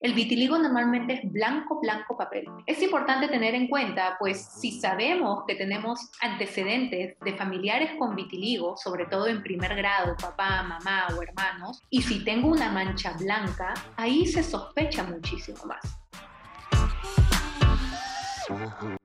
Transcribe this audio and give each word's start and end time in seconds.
El 0.00 0.14
vitiligo 0.14 0.56
normalmente 0.56 1.14
es 1.14 1.32
blanco, 1.32 1.80
blanco 1.80 2.16
papel. 2.16 2.44
Es 2.66 2.80
importante 2.82 3.26
tener 3.26 3.56
en 3.56 3.66
cuenta, 3.66 4.14
pues 4.20 4.40
si 4.40 4.78
sabemos 4.80 5.42
que 5.44 5.56
tenemos 5.56 5.98
antecedentes 6.20 7.18
de 7.18 7.36
familiares 7.36 7.90
con 7.98 8.14
vitiligo, 8.14 8.76
sobre 8.76 9.06
todo 9.06 9.26
en 9.26 9.42
primer 9.42 9.74
grado, 9.74 10.16
papá, 10.16 10.62
mamá 10.62 11.08
o 11.16 11.20
hermanos, 11.20 11.82
y 11.90 12.02
si 12.02 12.22
tengo 12.22 12.46
una 12.46 12.70
mancha 12.70 13.12
blanca, 13.18 13.74
ahí 13.96 14.24
se 14.24 14.44
sospecha 14.44 15.02
muchísimo 15.02 15.64
más. 15.64 15.98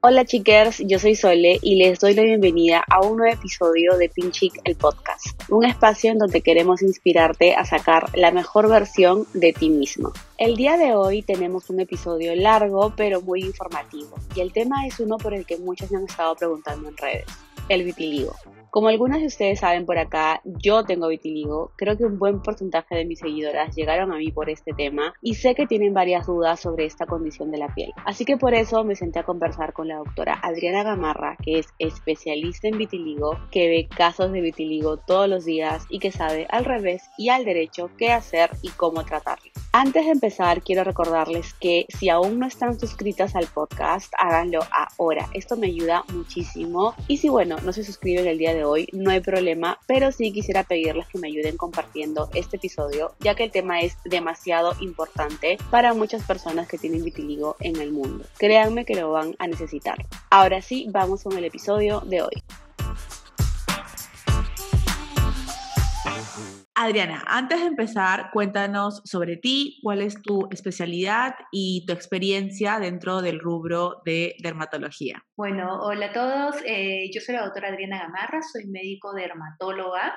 Hola 0.02 0.25
chickers, 0.25 0.80
yo 0.86 1.00
soy 1.00 1.16
Sole 1.16 1.60
y 1.62 1.75
les 1.75 2.00
doy 2.00 2.14
la 2.14 2.23
bienvenida 2.23 2.84
a 2.89 3.05
un 3.05 3.18
nuevo 3.18 3.34
episodio 3.34 3.98
de 3.98 4.07
Pinchic 4.07 4.54
el 4.64 4.75
podcast, 4.75 5.25
un 5.50 5.66
espacio 5.66 6.12
en 6.12 6.18
donde 6.18 6.42
queremos 6.42 6.82
inspirarte 6.82 7.54
a 7.54 7.66
sacar 7.66 8.10
la 8.16 8.32
mejor 8.32 8.70
versión 8.70 9.25
de 9.34 9.52
ti 9.52 9.70
mismo. 9.70 10.14
El 10.38 10.56
día 10.56 10.78
de 10.78 10.96
hoy 10.96 11.24
tenemos 11.24 11.70
un 11.70 11.82
episodio 11.82 12.34
largo 12.36 12.93
pero 12.96 13.21
muy 13.21 13.42
informativo 13.42 14.16
y 14.33 14.39
el 14.39 14.54
tema 14.54 14.88
es 14.88 15.00
uno 15.00 15.18
por 15.18 15.33
el 15.33 15.46
que 15.46 15.57
muchos 15.57 15.91
me 15.91 15.97
han 15.97 16.05
estado 16.05 16.36
preguntando 16.36 16.88
en 16.88 16.96
redes, 16.96 17.25
el 17.68 17.83
vitiligo. 17.83 18.33
Como 18.73 18.87
algunas 18.87 19.21
de 19.21 19.27
ustedes 19.27 19.59
saben 19.59 19.86
por 19.86 20.00
acá, 20.00 20.41
yo 20.43 20.83
tengo 20.83 21.07
vitiligo. 21.07 21.73
Creo 21.75 21.95
que 21.95 22.05
un 22.05 22.18
buen 22.18 22.41
porcentaje 22.41 22.96
de 22.96 23.05
mis 23.05 23.19
seguidoras 23.19 23.75
llegaron 23.75 24.11
a 24.11 24.18
mí 24.18 24.32
por 24.32 24.49
este 24.49 24.73
tema 24.73 25.13
y 25.21 25.36
sé 25.36 25.54
que 25.54 25.68
tienen 25.68 25.93
varias 25.93 26.25
dudas 26.25 26.59
sobre 26.59 26.86
esta 26.86 27.05
condición 27.05 27.51
de 27.51 27.59
la 27.59 27.71
piel. 27.75 27.91
Así 28.04 28.25
que 28.25 28.36
por 28.36 28.55
eso 28.55 28.83
me 28.83 28.96
senté 28.96 29.19
a 29.19 29.25
conversar 29.25 29.73
con 29.73 29.89
la 29.89 29.97
doctora 29.97 30.39
Adriana 30.41 30.82
Gamarra, 30.82 31.37
que 31.43 31.59
es 31.59 31.68
especialista 31.77 32.67
en 32.67 32.80
vitiligo, 32.80 33.38
que 33.52 33.67
ve 33.67 33.88
casos 33.95 34.31
de 34.31 34.41
vitiligo 34.41 34.97
todos 34.97 35.30
los 35.30 35.45
días 35.45 35.85
y 35.91 35.99
que 35.99 36.11
sabe 36.11 36.47
al 36.49 36.66
revés 36.66 37.03
y 37.16 37.30
al 37.30 37.45
derecho 37.45 37.91
qué 37.95 38.11
hacer 38.11 38.49
y 38.63 38.69
cómo 38.69 39.05
tratarlo. 39.05 39.52
Antes 39.75 40.05
de 40.05 40.11
empezar, 40.11 40.61
quiero 40.61 40.83
recordarles 40.83 41.53
que 41.55 41.85
si 41.89 42.09
aún 42.09 42.38
no 42.38 42.47
están 42.47 42.80
suscritas 42.80 43.35
al 43.35 43.47
podcast, 43.47 44.13
háganlo 44.19 44.61
ahora. 44.71 45.27
Esto 45.33 45.58
me 45.58 45.65
ayuda 45.67 46.05
muchísimo. 46.13 46.93
Y 47.08 47.17
si 47.17 47.30
bueno, 47.30 47.55
no 47.63 47.73
se 47.73 47.83
suscriben 47.83 48.27
el 48.27 48.37
día 48.37 48.53
de 48.53 48.62
hoy, 48.64 48.88
no 48.94 49.11
hay 49.11 49.19
problema, 49.19 49.80
pero 49.88 50.11
sí 50.11 50.31
quisiera 50.31 50.64
pedirles 50.64 51.08
que 51.08 51.19
me 51.19 51.28
ayuden 51.28 51.58
compartiendo 51.58 52.30
este 52.33 52.58
episodio, 52.58 53.14
ya 53.20 53.36
que 53.36 53.45
el 53.45 53.52
tema 53.52 53.81
es 53.81 53.97
demasiado 54.05 54.73
importante 54.80 55.58
para 55.70 55.94
muchas 55.94 56.23
personas 56.23 56.67
que 56.67 56.78
tienen 56.78 57.03
vitiligo 57.03 57.55
en 57.59 57.78
el 57.78 57.92
mundo. 57.92 58.25
Créanme 58.38 58.86
que 58.86 58.95
lo 58.95 59.11
van 59.11 59.36
a 59.39 59.47
necesitar. 59.47 60.05
Ahora 60.30 60.61
sí, 60.61 60.88
vamos 60.89 61.23
con 61.23 61.38
el 61.38 61.45
episodio 61.45 62.02
de 62.02 62.22
hoy. 62.22 62.44
Adriana, 66.75 67.23
antes 67.27 67.59
de 67.59 67.67
empezar, 67.67 68.31
cuéntanos 68.33 69.03
sobre 69.05 69.38
ti, 69.38 69.80
cuál 69.83 70.02
es 70.02 70.20
tu 70.22 70.48
especialidad 70.50 71.36
y 71.52 71.86
tu 71.86 71.94
experiencia 71.94 72.80
dentro 72.80 73.22
del 73.22 73.39
rubro 73.39 74.02
de 74.05 74.36
dermatología. 74.39 75.23
Bueno, 75.36 75.81
hola 75.81 76.08
a 76.08 76.14
todos. 76.14 76.58
Eh, 76.64 77.09
yo 77.12 77.20
soy 77.20 77.34
la 77.34 77.45
doctora 77.45 77.70
Adriana 77.70 78.03
Gamarra, 78.03 78.44
soy 78.44 78.67
médico 78.67 79.14
dermatóloga. 79.14 80.14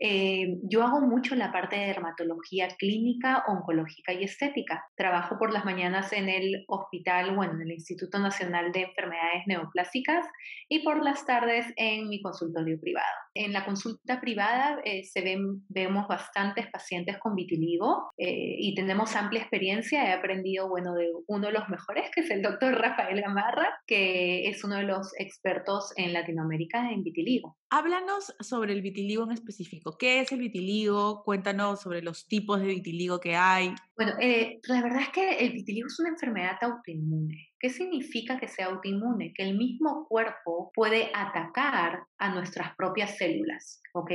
Eh, 0.00 0.58
yo 0.62 0.84
hago 0.84 1.00
mucho 1.00 1.34
la 1.34 1.50
parte 1.50 1.76
de 1.76 1.86
dermatología 1.86 2.68
clínica, 2.78 3.44
oncológica 3.48 4.12
y 4.12 4.22
estética. 4.22 4.84
Trabajo 4.96 5.38
por 5.38 5.52
las 5.52 5.64
mañanas 5.64 6.12
en 6.12 6.28
el 6.28 6.64
hospital, 6.68 7.34
bueno, 7.34 7.54
en 7.54 7.62
el 7.62 7.72
Instituto 7.72 8.18
Nacional 8.18 8.70
de 8.70 8.82
Enfermedades 8.82 9.42
Neoplásicas 9.46 10.24
y 10.68 10.84
por 10.84 11.02
las 11.02 11.26
tardes 11.26 11.66
en 11.76 12.08
mi 12.08 12.22
consultorio 12.22 12.78
privado. 12.80 13.06
En 13.34 13.52
la 13.52 13.64
consulta 13.64 14.20
privada 14.20 14.80
eh, 14.84 15.04
se 15.04 15.20
ven, 15.20 15.64
vemos 15.68 16.06
bastantes 16.06 16.68
pacientes 16.68 17.18
con 17.18 17.34
vitiligo 17.34 18.10
eh, 18.16 18.56
y 18.58 18.74
tenemos 18.76 19.16
amplia 19.16 19.40
experiencia. 19.40 20.08
He 20.08 20.12
aprendido, 20.12 20.68
bueno, 20.68 20.94
de 20.94 21.08
uno 21.26 21.48
de 21.48 21.52
los 21.52 21.68
mejores, 21.68 22.10
que 22.14 22.20
es 22.20 22.30
el 22.30 22.42
doctor 22.42 22.74
Rafael 22.74 23.22
Amarra, 23.24 23.80
que 23.86 24.47
es 24.48 24.64
uno 24.64 24.76
de 24.76 24.84
los 24.84 25.12
expertos 25.18 25.92
en 25.96 26.12
Latinoamérica 26.12 26.90
en 26.90 27.02
vitiligo. 27.02 27.56
Háblanos 27.70 28.34
sobre 28.40 28.72
el 28.72 28.82
vitiligo 28.82 29.24
en 29.24 29.32
específico. 29.32 29.96
¿Qué 29.98 30.20
es 30.20 30.32
el 30.32 30.40
vitiligo? 30.40 31.22
Cuéntanos 31.22 31.82
sobre 31.82 32.02
los 32.02 32.26
tipos 32.26 32.60
de 32.60 32.66
vitiligo 32.66 33.20
que 33.20 33.36
hay. 33.36 33.74
Bueno, 33.96 34.12
eh, 34.20 34.60
la 34.64 34.82
verdad 34.82 35.02
es 35.02 35.10
que 35.10 35.38
el 35.38 35.52
vitiligo 35.52 35.86
es 35.86 36.00
una 36.00 36.10
enfermedad 36.10 36.56
autoinmune. 36.62 37.48
¿Qué 37.60 37.70
significa 37.70 38.38
que 38.38 38.48
sea 38.48 38.66
autoinmune? 38.66 39.32
Que 39.34 39.42
el 39.42 39.58
mismo 39.58 40.06
cuerpo 40.08 40.70
puede 40.74 41.10
atacar 41.12 42.04
a 42.16 42.32
nuestras 42.32 42.74
propias 42.76 43.16
células, 43.16 43.82
¿ok? 43.94 44.12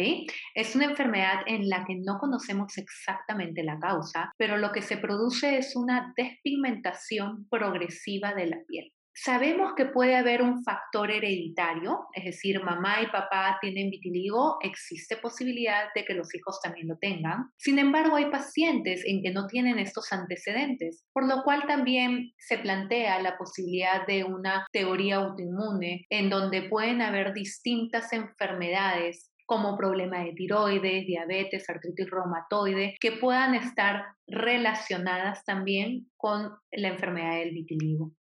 Es 0.55 0.75
una 0.75 0.85
enfermedad 0.85 1.41
en 1.45 1.67
la 1.67 1.85
que 1.85 1.95
no 1.95 2.17
conocemos 2.19 2.77
exactamente 2.77 3.63
la 3.63 3.77
causa, 3.79 4.31
pero 4.37 4.57
lo 4.57 4.71
que 4.71 4.81
se 4.81 4.97
produce 4.97 5.57
es 5.57 5.75
una 5.75 6.13
despigmentación 6.15 7.47
progresiva 7.49 8.33
de 8.33 8.47
la 8.47 8.57
piel. 8.67 8.93
Sabemos 9.15 9.73
que 9.75 9.85
puede 9.85 10.15
haber 10.15 10.41
un 10.41 10.63
factor 10.63 11.11
hereditario, 11.11 12.07
es 12.13 12.25
decir, 12.25 12.63
mamá 12.63 13.01
y 13.01 13.07
papá 13.07 13.57
tienen 13.61 13.91
vitiligo, 13.91 14.57
existe 14.61 15.17
posibilidad 15.17 15.85
de 15.93 16.03
que 16.03 16.15
los 16.15 16.33
hijos 16.33 16.59
también 16.61 16.87
lo 16.87 16.97
tengan. 16.97 17.51
Sin 17.57 17.77
embargo, 17.77 18.15
hay 18.15 18.31
pacientes 18.31 19.03
en 19.05 19.21
que 19.21 19.31
no 19.31 19.45
tienen 19.45 19.77
estos 19.77 20.11
antecedentes, 20.11 21.05
por 21.13 21.27
lo 21.27 21.43
cual 21.43 21.63
también 21.67 22.31
se 22.37 22.57
plantea 22.57 23.21
la 23.21 23.37
posibilidad 23.37 24.05
de 24.07 24.23
una 24.23 24.65
teoría 24.71 25.17
autoinmune 25.17 26.05
en 26.09 26.29
donde 26.29 26.63
pueden 26.63 27.01
haber 27.01 27.33
distintas 27.33 28.11
enfermedades 28.13 29.29
como 29.45 29.77
problema 29.77 30.23
de 30.23 30.33
tiroides, 30.33 31.05
diabetes, 31.05 31.69
artritis 31.69 32.09
reumatoide, 32.09 32.95
que 32.99 33.11
puedan 33.11 33.53
estar 33.53 34.05
relacionadas 34.25 35.43
también 35.45 36.09
con 36.17 36.49
la 36.71 36.87
enfermedad 36.87 37.37
del 37.37 37.51
vitiligo. 37.51 38.11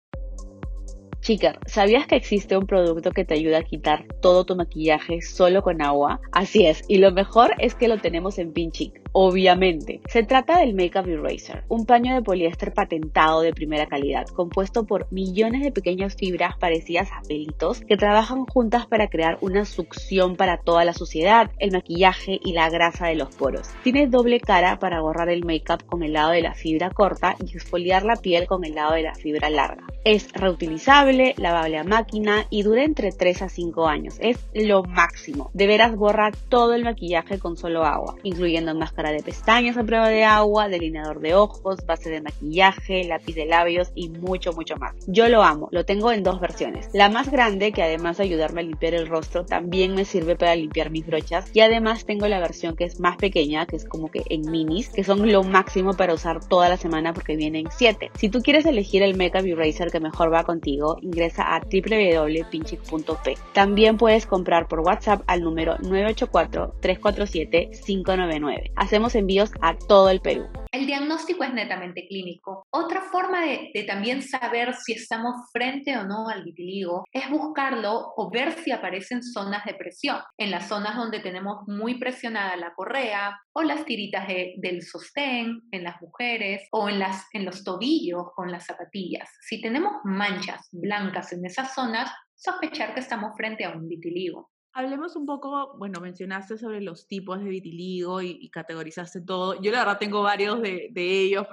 Chica, 1.21 1.59
¿sabías 1.68 2.07
que 2.07 2.15
existe 2.15 2.57
un 2.57 2.65
producto 2.65 3.12
que 3.12 3.25
te 3.25 3.36
ayuda 3.36 3.59
a 3.59 3.63
quitar 3.63 4.07
todo 4.21 4.44
tu 4.44 4.56
maquillaje 4.56 5.21
solo 5.21 5.62
con 5.62 5.81
agua? 5.83 6.19
Así 6.31 6.65
es, 6.65 6.83
y 6.88 6.98
lo 6.98 7.12
mejor 7.12 7.54
es 7.59 7.75
que 7.75 7.88
lo 7.88 8.00
tenemos 8.00 8.39
en 8.39 8.54
Pinchic 8.54 9.06
obviamente. 9.19 10.00
Se 10.08 10.22
trata 10.22 10.60
del 10.60 10.75
Makeup 10.75 11.08
Eraser, 11.08 11.64
un 11.69 11.88
paño 11.88 12.14
de 12.14 12.22
poliéster 12.22 12.72
patentado 12.72 13.42
de 13.42 13.52
primera 13.52 13.88
calidad, 13.88 14.28
compuesto 14.28 14.86
por 14.86 15.12
millones 15.12 15.64
de 15.64 15.72
pequeñas 15.72 16.16
fibras 16.16 16.56
parecidas 16.60 17.10
a 17.12 17.24
pelitos 17.28 17.81
que 17.81 17.98
trabajan 17.98 18.46
juntas 18.46 18.86
para 18.86 19.08
crear 19.08 19.40
una 19.42 19.66
succión 19.66 20.36
para 20.36 20.60
toda 20.60 20.86
la 20.86 20.94
suciedad, 20.94 21.50
el 21.58 21.72
maquillaje 21.72 22.40
y 22.44 22.54
la 22.54 22.69
grasa 22.69 23.08
de 23.08 23.16
los 23.16 23.34
poros. 23.34 23.72
Tiene 23.84 24.06
doble 24.06 24.40
cara 24.40 24.78
para 24.78 25.02
borrar 25.02 25.30
el 25.30 25.44
make-up 25.44 25.84
con 25.88 26.04
el 26.04 26.14
lado 26.14 26.30
de 26.30 26.44
la 26.44 26.54
fibra 26.54 26.92
corta 26.92 27.36
y 27.44 27.56
exfoliar 27.56 28.04
la 28.04 28.18
piel 28.18 28.46
con 28.46 28.64
el 28.66 28.75
lado 28.75 28.94
de 28.94 29.02
la 29.02 29.16
fibra 29.16 29.50
larga. 29.50 29.84
Es 30.04 30.31
reutilizable, 30.31 31.34
lavable 31.38 31.80
a 31.80 31.84
máquina 31.84 32.46
y 32.52 32.62
dura 32.62 32.84
entre 32.84 33.12
3 33.12 33.42
a 33.42 33.50
5 33.50 33.88
años. 33.88 34.18
Es 34.19 34.38
lo 34.54 34.84
máximo. 34.84 35.50
De 35.56 35.66
veras 35.66 35.96
borra 35.96 36.31
todo 36.50 36.75
el 36.75 36.84
maquillaje 36.84 37.40
con 37.40 37.58
solo 37.58 37.84
agua, 37.84 38.16
incluyendo 38.22 38.75
máscara 38.75 39.06
de 39.12 39.24
pestañas 39.24 39.77
a 39.77 39.83
prueba 39.83 40.09
de 40.09 40.24
agua, 40.24 40.69
delineador 40.69 41.19
de 41.19 41.36
ojos, 41.36 41.86
base 41.86 42.09
de 42.09 42.21
maquillaje, 42.21 43.04
lápiz 43.04 43.36
de 43.36 43.45
labios 43.45 43.92
y 43.95 44.09
mucho, 44.09 44.54
mucho 44.54 44.75
más. 44.77 44.95
Yo 45.07 45.30
lo 45.30 45.44
amo, 45.44 45.69
lo 45.71 45.86
tengo 45.86 46.12
en 46.12 46.24
dos 46.24 46.39
versiones. 46.39 46.89
La 46.94 47.09
más 47.09 47.31
grande, 47.31 47.71
que 47.71 47.83
además 47.83 48.18
de 48.18 48.24
ayudarme 48.24 48.62
a 48.62 48.63
limpiar 48.65 48.94
el 48.94 49.07
rostro, 49.07 49.45
también 49.45 49.95
me 49.95 50.06
sirve 50.06 50.36
para 50.36 50.56
limpiar 50.56 50.92
mis 50.92 51.06
brochas. 51.06 51.50
Y 51.54 51.62
además 51.62 52.06
tengo 52.06 52.27
la 52.27 52.39
versión 52.39 52.75
que 52.75 52.86
es 52.86 53.00
más 53.00 53.18
pequeña, 53.18 53.65
que 53.65 53.75
es 53.75 53.86
como 53.86 54.09
que 54.09 54.24
en 54.30 54.50
minis, 54.50 54.89
que 54.89 55.04
son 55.04 55.31
lo 55.31 55.44
máximo 55.44 55.94
para 55.94 56.13
usar 56.13 56.45
toda 56.47 56.69
la 56.69 56.78
semana 56.78 57.14
porque 57.14 57.35
vienen 57.35 57.68
7. 57.69 58.11
Si 58.16 58.30
tú 58.30 58.42
quieres 58.42 58.66
elegir 58.66 59.04
el 59.04 59.18
Makeup 59.18 59.45
Eraser 59.45 59.92
que 59.92 59.99
mejor 59.99 60.33
va 60.33 60.44
contigo, 60.44 60.97
ingresa 61.02 61.56
a 61.56 61.59
www.pinchic.p. 61.61 63.37
También 63.54 63.97
puedes 63.97 64.26
comprar 64.26 64.68
por 64.68 64.81
WhatsApp 64.81 65.21
al 65.28 65.42
número 65.42 65.78
984 65.80 66.76
347 66.80 67.71
599 67.85 68.71
hacemos 68.97 69.13
envíos 69.13 69.51
a 69.61 69.77
todo 69.77 70.09
el 70.09 70.21
Perú. 70.21 70.47
El 70.71 70.87
diagnóstico 70.87 71.44
es 71.44 71.54
netamente 71.54 72.07
clínico. 72.07 72.66
Otra 72.71 73.01
forma 73.01 73.45
de, 73.45 73.83
también 73.85 74.23
saber 74.23 74.73
si 74.73 74.94
estamos 74.94 75.35
frente 75.54 75.95
o 75.97 76.04
no 76.04 76.30
al 76.30 76.44
vitiligo 76.44 77.06
es 77.11 77.30
buscarlo 77.30 78.13
o 78.16 78.31
ver 78.31 78.54
si 78.54 78.71
aparecen 78.71 79.21
zonas 79.21 79.66
de 79.66 79.75
presión, 79.75 80.18
en 80.39 80.49
las 80.49 80.68
zonas 80.68 80.95
donde 80.95 81.19
tenemos 81.19 81.59
muy 81.68 81.99
presionada 81.99 82.56
la 82.56 82.73
correa 82.73 83.39
o 83.54 83.61
las 83.61 83.85
tiritas 83.85 84.27
del 84.27 84.81
sostén 84.81 85.61
en 85.69 85.83
las 85.83 86.01
mujeres 86.01 86.68
o 86.71 86.89
en, 86.89 86.97
las, 86.97 87.27
en 87.33 87.45
los 87.45 87.63
tobillos 87.63 88.31
con 88.35 88.51
las 88.51 88.66
zapatillas. 88.66 89.30
Si 89.42 89.61
tenemos 89.61 89.94
manchas 90.06 90.69
blancas 90.71 91.33
en 91.33 91.45
esas 91.45 91.75
zonas, 91.75 92.11
sospechar 92.35 92.95
que 92.95 93.01
estamos 93.01 93.33
frente 93.37 93.63
a 93.63 93.69
un 93.69 93.87
vitiligo. 93.87 94.49
Hablemos 94.78 95.16
un 95.16 95.26
poco, 95.26 95.76
bueno, 95.80 96.00
mencionaste 96.00 96.56
sobre 96.56 96.81
los 96.81 97.07
tipos 97.07 97.40
de 97.44 97.50
vitiligo 97.50 98.22
y, 98.22 98.48
categorizaste 98.52 99.22
todo. 99.22 99.60
Yo 99.60 99.72
la 99.72 99.80
verdad 99.80 99.98
tengo 99.98 100.22
varios 100.22 100.62
de, 100.62 100.92
ellos, 100.96 101.48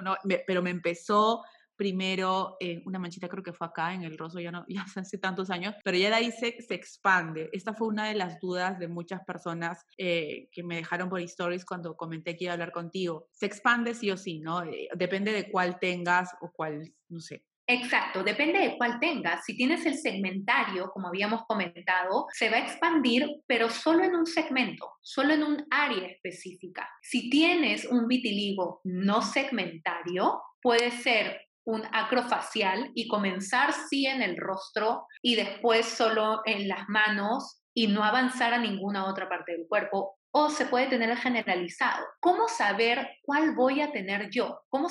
pero 0.45 0.61
me 0.61 0.69
empezó 0.69 1.43
primero 1.75 2.55
eh, 2.59 2.83
una 2.85 2.99
manchita, 2.99 3.27
creo 3.27 3.41
que 3.41 3.51
fue 3.51 3.65
acá 3.65 3.95
en 3.95 4.03
el 4.03 4.15
rostro, 4.15 4.41
ya, 4.41 4.51
no, 4.51 4.63
ya 4.69 4.85
hace 4.95 5.17
tantos 5.17 5.49
años, 5.49 5.73
pero 5.83 5.97
ya 5.97 6.09
de 6.09 6.15
ahí 6.17 6.31
se, 6.31 6.49
expande. 6.69 7.49
Esta 7.51 7.73
fue 7.73 7.87
una 7.87 8.07
de 8.07 8.13
las 8.13 8.39
dudas 8.39 8.77
de 8.77 8.89
muchas 8.89 9.25
personas 9.25 9.83
eh, 9.97 10.47
que 10.51 10.61
me 10.61 10.75
dejaron 10.75 11.09
por 11.09 11.19
stories 11.21 11.65
cuando 11.65 11.97
comenté 11.97 12.37
que 12.37 12.43
iba 12.43 12.51
a 12.51 12.53
hablar 12.53 12.71
contigo. 12.71 13.27
Se 13.31 13.47
expande 13.47 13.95
sí 13.95 14.11
o 14.11 14.17
sí, 14.17 14.39
¿no? 14.39 14.63
Eh, 14.65 14.87
depende 14.95 15.31
de 15.31 15.49
cuál 15.49 15.79
tengas 15.79 16.29
o 16.41 16.51
cuál, 16.51 16.93
no 17.09 17.19
sé, 17.19 17.43
Exacto, 17.67 18.23
depende 18.23 18.59
de 18.59 18.77
cuál 18.77 18.99
tengas. 18.99 19.43
Si 19.43 19.57
tienes 19.57 19.85
el 19.87 19.97
segmentario, 19.97 20.91
como 20.91 21.07
habíamos 21.07 21.45
comentado, 21.47 22.27
se 22.31 22.49
va 22.49 22.57
a 22.57 22.59
expandir, 22.59 23.27
pero 23.47 23.69
solo 23.69 24.03
en 24.03 24.15
un 24.15 24.27
segmento, 24.27 24.87
solo 25.01 25.33
en 25.33 25.43
un 25.43 25.65
área 25.71 26.07
específica. 26.07 26.87
Si 27.01 27.29
tienes 27.29 27.85
un 27.85 28.07
vitiligo 28.07 28.81
no 28.83 29.23
segmentario, 29.23 30.41
puede 30.61 30.91
ser 30.91 31.41
un 31.65 31.81
acrofacial 31.91 32.91
y 32.93 33.07
comenzar 33.07 33.73
sí 33.73 34.05
en 34.05 34.21
el 34.21 34.37
rostro 34.37 35.07
y 35.23 35.35
después 35.35 35.87
solo 35.87 36.41
en 36.45 36.67
las 36.67 36.87
manos 36.87 37.63
y 37.73 37.87
no 37.87 38.03
avanzar 38.03 38.53
a 38.53 38.59
ninguna 38.59 39.05
otra 39.05 39.27
parte 39.27 39.53
del 39.53 39.67
cuerpo 39.67 40.17
o 40.31 40.49
se 40.49 40.65
puede 40.65 40.87
tener 40.87 41.17
generalizado. 41.17 42.05
¿Cómo 42.19 42.47
saber 42.47 43.09
cuál 43.23 43.55
voy 43.55 43.81
a 43.81 43.91
tener 43.91 44.29
yo? 44.29 44.59
¿Cómo, 44.69 44.89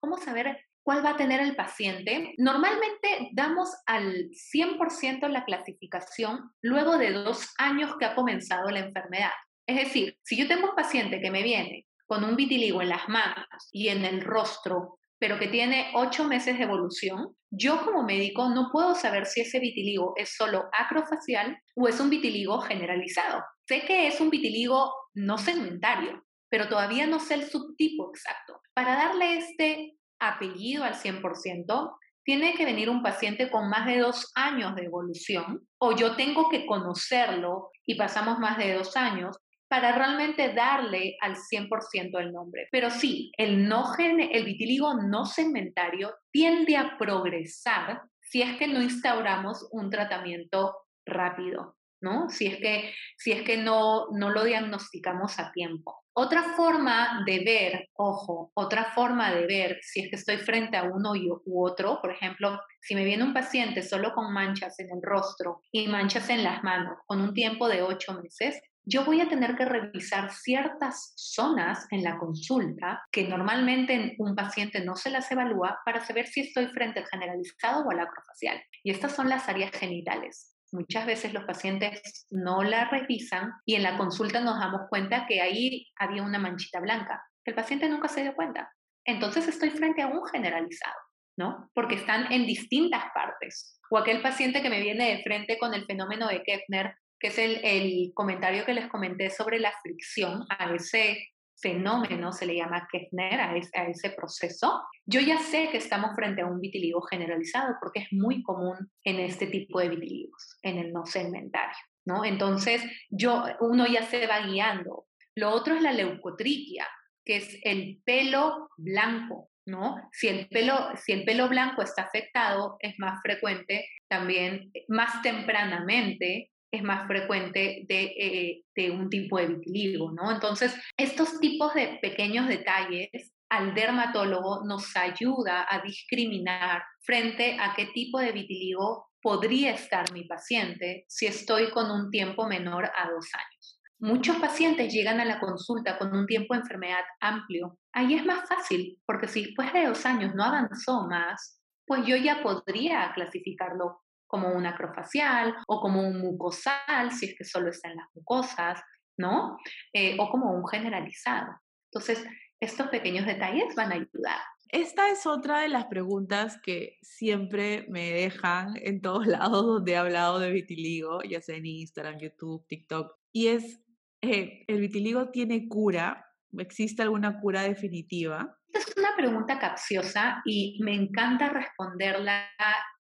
cómo 0.00 0.16
saber 0.16 0.56
cuál 0.84 1.04
va 1.04 1.10
a 1.10 1.16
tener 1.16 1.40
el 1.40 1.56
paciente? 1.56 2.34
Normalmente 2.38 3.30
damos 3.32 3.70
al 3.86 4.30
100% 4.30 5.28
la 5.28 5.44
clasificación 5.44 6.52
luego 6.62 6.98
de 6.98 7.12
dos 7.12 7.48
años 7.58 7.96
que 7.98 8.04
ha 8.04 8.14
comenzado 8.14 8.70
la 8.70 8.80
enfermedad. 8.80 9.32
Es 9.66 9.76
decir, 9.76 10.18
si 10.22 10.36
yo 10.36 10.46
tengo 10.46 10.68
un 10.68 10.76
paciente 10.76 11.20
que 11.20 11.30
me 11.30 11.42
viene 11.42 11.86
con 12.06 12.22
un 12.22 12.36
vitiligo 12.36 12.82
en 12.82 12.90
las 12.90 13.08
manos 13.08 13.46
y 13.72 13.88
en 13.88 14.04
el 14.04 14.20
rostro, 14.20 14.98
pero 15.18 15.38
que 15.38 15.48
tiene 15.48 15.90
ocho 15.94 16.24
meses 16.24 16.58
de 16.58 16.64
evolución, 16.64 17.34
yo 17.50 17.82
como 17.82 18.02
médico 18.02 18.50
no 18.50 18.68
puedo 18.70 18.94
saber 18.94 19.24
si 19.24 19.40
ese 19.40 19.58
vitiligo 19.58 20.12
es 20.16 20.36
solo 20.36 20.68
acrofacial 20.72 21.58
o 21.74 21.88
es 21.88 21.98
un 21.98 22.10
vitiligo 22.10 22.60
generalizado. 22.60 23.42
Sé 23.66 23.82
que 23.86 24.06
es 24.06 24.20
un 24.20 24.28
vitiligo 24.28 24.92
no 25.14 25.38
segmentario, 25.38 26.22
pero 26.50 26.68
todavía 26.68 27.06
no 27.06 27.20
sé 27.20 27.34
el 27.34 27.48
subtipo 27.48 28.10
exacto. 28.10 28.60
Para 28.74 28.96
darle 28.96 29.38
este 29.38 29.96
apellido 30.28 30.84
al 30.84 30.94
100%, 30.94 31.96
tiene 32.24 32.54
que 32.54 32.64
venir 32.64 32.88
un 32.88 33.02
paciente 33.02 33.50
con 33.50 33.68
más 33.68 33.86
de 33.86 33.98
dos 33.98 34.32
años 34.34 34.74
de 34.74 34.84
evolución 34.84 35.66
o 35.78 35.94
yo 35.94 36.16
tengo 36.16 36.48
que 36.48 36.66
conocerlo 36.66 37.70
y 37.84 37.96
pasamos 37.96 38.38
más 38.38 38.56
de 38.56 38.74
dos 38.74 38.96
años 38.96 39.36
para 39.68 39.92
realmente 39.92 40.54
darle 40.54 41.16
al 41.20 41.36
100% 41.36 42.20
el 42.20 42.32
nombre. 42.32 42.68
Pero 42.70 42.90
sí, 42.90 43.32
el, 43.36 43.68
no 43.68 43.92
el 43.98 44.44
vitiligo 44.44 44.94
no 44.94 45.26
segmentario 45.26 46.14
tiende 46.30 46.76
a 46.76 46.96
progresar 46.96 48.02
si 48.20 48.42
es 48.42 48.56
que 48.56 48.68
no 48.68 48.80
instauramos 48.82 49.68
un 49.72 49.90
tratamiento 49.90 50.76
rápido, 51.04 51.76
¿no? 52.00 52.28
Si 52.30 52.46
es 52.46 52.58
que, 52.58 52.92
si 53.16 53.32
es 53.32 53.42
que 53.42 53.58
no, 53.58 54.06
no 54.12 54.30
lo 54.30 54.44
diagnosticamos 54.44 55.38
a 55.38 55.52
tiempo. 55.52 56.03
Otra 56.16 56.44
forma 56.54 57.24
de 57.26 57.40
ver, 57.40 57.88
ojo, 57.94 58.52
otra 58.54 58.92
forma 58.94 59.32
de 59.32 59.46
ver 59.46 59.78
si 59.82 60.00
es 60.00 60.10
que 60.10 60.16
estoy 60.16 60.36
frente 60.36 60.76
a 60.76 60.84
uno 60.84 61.12
u 61.44 61.66
otro, 61.66 62.00
por 62.00 62.12
ejemplo, 62.12 62.60
si 62.80 62.94
me 62.94 63.04
viene 63.04 63.24
un 63.24 63.34
paciente 63.34 63.82
solo 63.82 64.12
con 64.14 64.32
manchas 64.32 64.78
en 64.78 64.90
el 64.90 65.02
rostro 65.02 65.62
y 65.72 65.88
manchas 65.88 66.30
en 66.30 66.44
las 66.44 66.62
manos 66.62 66.98
con 67.06 67.20
un 67.20 67.34
tiempo 67.34 67.68
de 67.68 67.82
ocho 67.82 68.14
meses, 68.22 68.60
yo 68.84 69.04
voy 69.04 69.22
a 69.22 69.28
tener 69.28 69.56
que 69.56 69.64
revisar 69.64 70.30
ciertas 70.30 71.14
zonas 71.16 71.86
en 71.90 72.04
la 72.04 72.16
consulta 72.16 73.02
que 73.10 73.26
normalmente 73.26 74.14
un 74.18 74.36
paciente 74.36 74.84
no 74.84 74.94
se 74.94 75.10
las 75.10 75.28
evalúa 75.32 75.80
para 75.84 76.04
saber 76.04 76.28
si 76.28 76.42
estoy 76.42 76.66
frente 76.68 77.00
al 77.00 77.06
generalizado 77.06 77.84
o 77.84 77.90
al 77.90 77.98
acrofacial. 77.98 78.62
Y 78.84 78.92
estas 78.92 79.16
son 79.16 79.28
las 79.28 79.48
áreas 79.48 79.72
genitales. 79.72 80.53
Muchas 80.74 81.06
veces 81.06 81.32
los 81.32 81.44
pacientes 81.44 82.26
no 82.30 82.64
la 82.64 82.86
revisan 82.90 83.52
y 83.64 83.76
en 83.76 83.84
la 83.84 83.96
consulta 83.96 84.40
nos 84.40 84.58
damos 84.58 84.88
cuenta 84.88 85.24
que 85.28 85.40
ahí 85.40 85.86
había 85.96 86.24
una 86.24 86.40
manchita 86.40 86.80
blanca. 86.80 87.22
El 87.44 87.54
paciente 87.54 87.88
nunca 87.88 88.08
se 88.08 88.22
dio 88.22 88.34
cuenta. 88.34 88.72
Entonces 89.04 89.46
estoy 89.46 89.70
frente 89.70 90.02
a 90.02 90.08
un 90.08 90.26
generalizado, 90.26 90.98
¿no? 91.36 91.70
Porque 91.74 91.94
están 91.94 92.32
en 92.32 92.44
distintas 92.44 93.04
partes. 93.14 93.80
O 93.88 93.98
aquel 93.98 94.20
paciente 94.20 94.62
que 94.62 94.70
me 94.70 94.80
viene 94.80 95.14
de 95.14 95.22
frente 95.22 95.58
con 95.58 95.74
el 95.74 95.84
fenómeno 95.84 96.26
de 96.26 96.42
Kepner 96.42 96.96
que 97.24 97.28
es 97.28 97.38
el, 97.38 98.12
comentario 98.12 98.66
que 98.66 98.74
les 98.74 98.88
comenté 98.88 99.30
sobre 99.30 99.58
la 99.58 99.72
fricción, 99.82 100.44
a 100.50 100.74
ese 100.74 101.28
fenómeno 101.64 102.30
se 102.30 102.44
le 102.44 102.56
llama 102.56 102.86
ese, 102.92 103.78
a 103.78 103.88
ese 103.88 104.10
proceso, 104.10 104.82
yo 105.06 105.20
ya 105.20 105.38
sé 105.38 105.70
que 105.70 105.78
estamos 105.78 106.14
frente 106.14 106.42
a 106.42 106.46
un 106.46 106.60
vitiligo 106.60 107.00
generalizado 107.00 107.76
porque 107.80 108.00
es 108.00 108.12
muy 108.12 108.42
común 108.42 108.76
en 109.02 109.18
este 109.18 109.46
tipo 109.46 109.80
de 109.80 109.88
vitiligos, 109.88 110.58
en 110.62 110.76
el 110.76 110.92
no 110.92 111.06
segmentario, 111.06 111.74
¿no? 112.04 112.22
Entonces, 112.22 112.82
yo, 113.08 113.44
uno 113.60 113.86
ya 113.86 114.02
se 114.02 114.26
va 114.26 114.46
guiando. 114.46 115.06
Lo 115.34 115.52
otro 115.52 115.74
es 115.74 115.80
la 115.80 115.92
leucotriquia, 115.92 116.86
que 117.24 117.36
es 117.36 117.58
el 117.62 118.02
pelo 118.04 118.68
blanco, 118.76 119.48
¿no? 119.64 119.96
Si 120.12 120.28
el 120.28 120.46
pelo, 120.48 120.90
si 120.96 121.12
el 121.12 121.24
pelo 121.24 121.48
blanco 121.48 121.80
está 121.80 122.02
afectado, 122.02 122.76
es 122.80 122.98
más 122.98 123.22
frecuente 123.22 123.88
también, 124.06 124.70
más 124.88 125.22
tempranamente, 125.22 126.52
es 126.74 126.82
más 126.82 127.06
frecuente 127.06 127.86
eh, 127.88 128.62
de, 128.74 128.90
un 128.90 129.08
tipo 129.08 129.38
de 129.38 129.46
vitiligo, 129.46 130.10
¿no? 130.12 130.30
Entonces, 130.30 130.74
estos 130.96 131.38
tipos 131.40 131.72
de 131.74 131.98
pequeños 132.02 132.48
detalles 132.48 133.32
al 133.48 133.74
dermatólogo 133.74 134.64
nos 134.64 134.96
ayuda 134.96 135.66
a 135.70 135.80
discriminar 135.80 136.82
frente 137.00 137.56
a 137.60 137.74
qué 137.74 137.86
tipo 137.86 138.18
de 138.18 138.32
vitiligo 138.32 139.10
podría 139.22 139.72
estar 139.72 140.12
mi 140.12 140.24
paciente 140.24 141.04
si 141.08 141.26
estoy 141.26 141.70
con 141.70 141.90
un 141.90 142.10
tiempo 142.10 142.46
menor 142.46 142.84
a 142.84 143.10
dos 143.10 143.26
años. 143.34 143.80
Muchos 144.00 144.36
pacientes 144.36 144.92
llegan 144.92 145.20
a 145.20 145.24
la 145.24 145.40
consulta 145.40 145.96
con 145.96 146.14
un 146.14 146.26
tiempo 146.26 146.54
de 146.54 146.60
enfermedad 146.60 147.04
amplio. 147.20 147.78
Ahí 147.92 148.14
es 148.14 148.24
más 148.26 148.46
fácil, 148.48 149.00
porque 149.06 149.28
si 149.28 149.44
después 149.44 149.72
de 149.72 149.86
dos 149.86 150.04
años 150.04 150.34
no 150.34 150.44
avanzó 150.44 151.06
más, 151.08 151.60
pues 151.86 152.04
yo 152.06 152.16
ya 152.16 152.42
podría 152.42 153.12
clasificarlo 153.14 154.03
como 154.34 154.48
un 154.48 154.66
acrofacial 154.66 155.54
o 155.68 155.80
como 155.80 156.00
un 156.00 156.18
mucosal, 156.18 157.12
si 157.12 157.26
es 157.26 157.36
que 157.38 157.44
solo 157.44 157.70
está 157.70 157.88
en 157.88 157.98
las 157.98 158.08
mucosas, 158.16 158.82
¿no? 159.16 159.56
Eh, 159.92 160.16
o 160.18 160.28
como 160.28 160.50
un 160.50 160.66
generalizado. 160.66 161.52
Entonces, 161.92 162.26
estos 162.58 162.88
pequeños 162.88 163.26
detalles 163.26 163.76
van 163.76 163.92
a 163.92 163.94
ayudar. 163.94 164.40
Esta 164.70 165.08
es 165.08 165.24
otra 165.24 165.60
de 165.60 165.68
las 165.68 165.84
preguntas 165.84 166.58
que 166.60 166.98
siempre 167.00 167.86
me 167.88 168.10
dejan 168.10 168.74
en 168.74 169.00
todos 169.00 169.24
lados 169.28 169.64
donde 169.66 169.92
he 169.92 169.96
hablado 169.96 170.40
de 170.40 170.50
vitiligo, 170.50 171.22
ya 171.22 171.40
sea 171.40 171.54
en 171.54 171.66
Instagram, 171.66 172.18
YouTube, 172.18 172.66
TikTok, 172.66 173.14
y 173.30 173.46
es, 173.46 173.80
eh, 174.20 174.64
¿el 174.66 174.80
vitiligo 174.80 175.30
tiene 175.30 175.68
cura? 175.68 176.26
¿Existe 176.58 177.02
alguna 177.02 177.38
cura 177.40 177.62
definitiva? 177.62 178.58
Es 178.74 178.92
una 178.96 179.14
pregunta 179.16 179.60
capciosa 179.60 180.42
y 180.44 180.78
me 180.82 180.94
encanta 180.94 181.48
responderla 181.48 182.50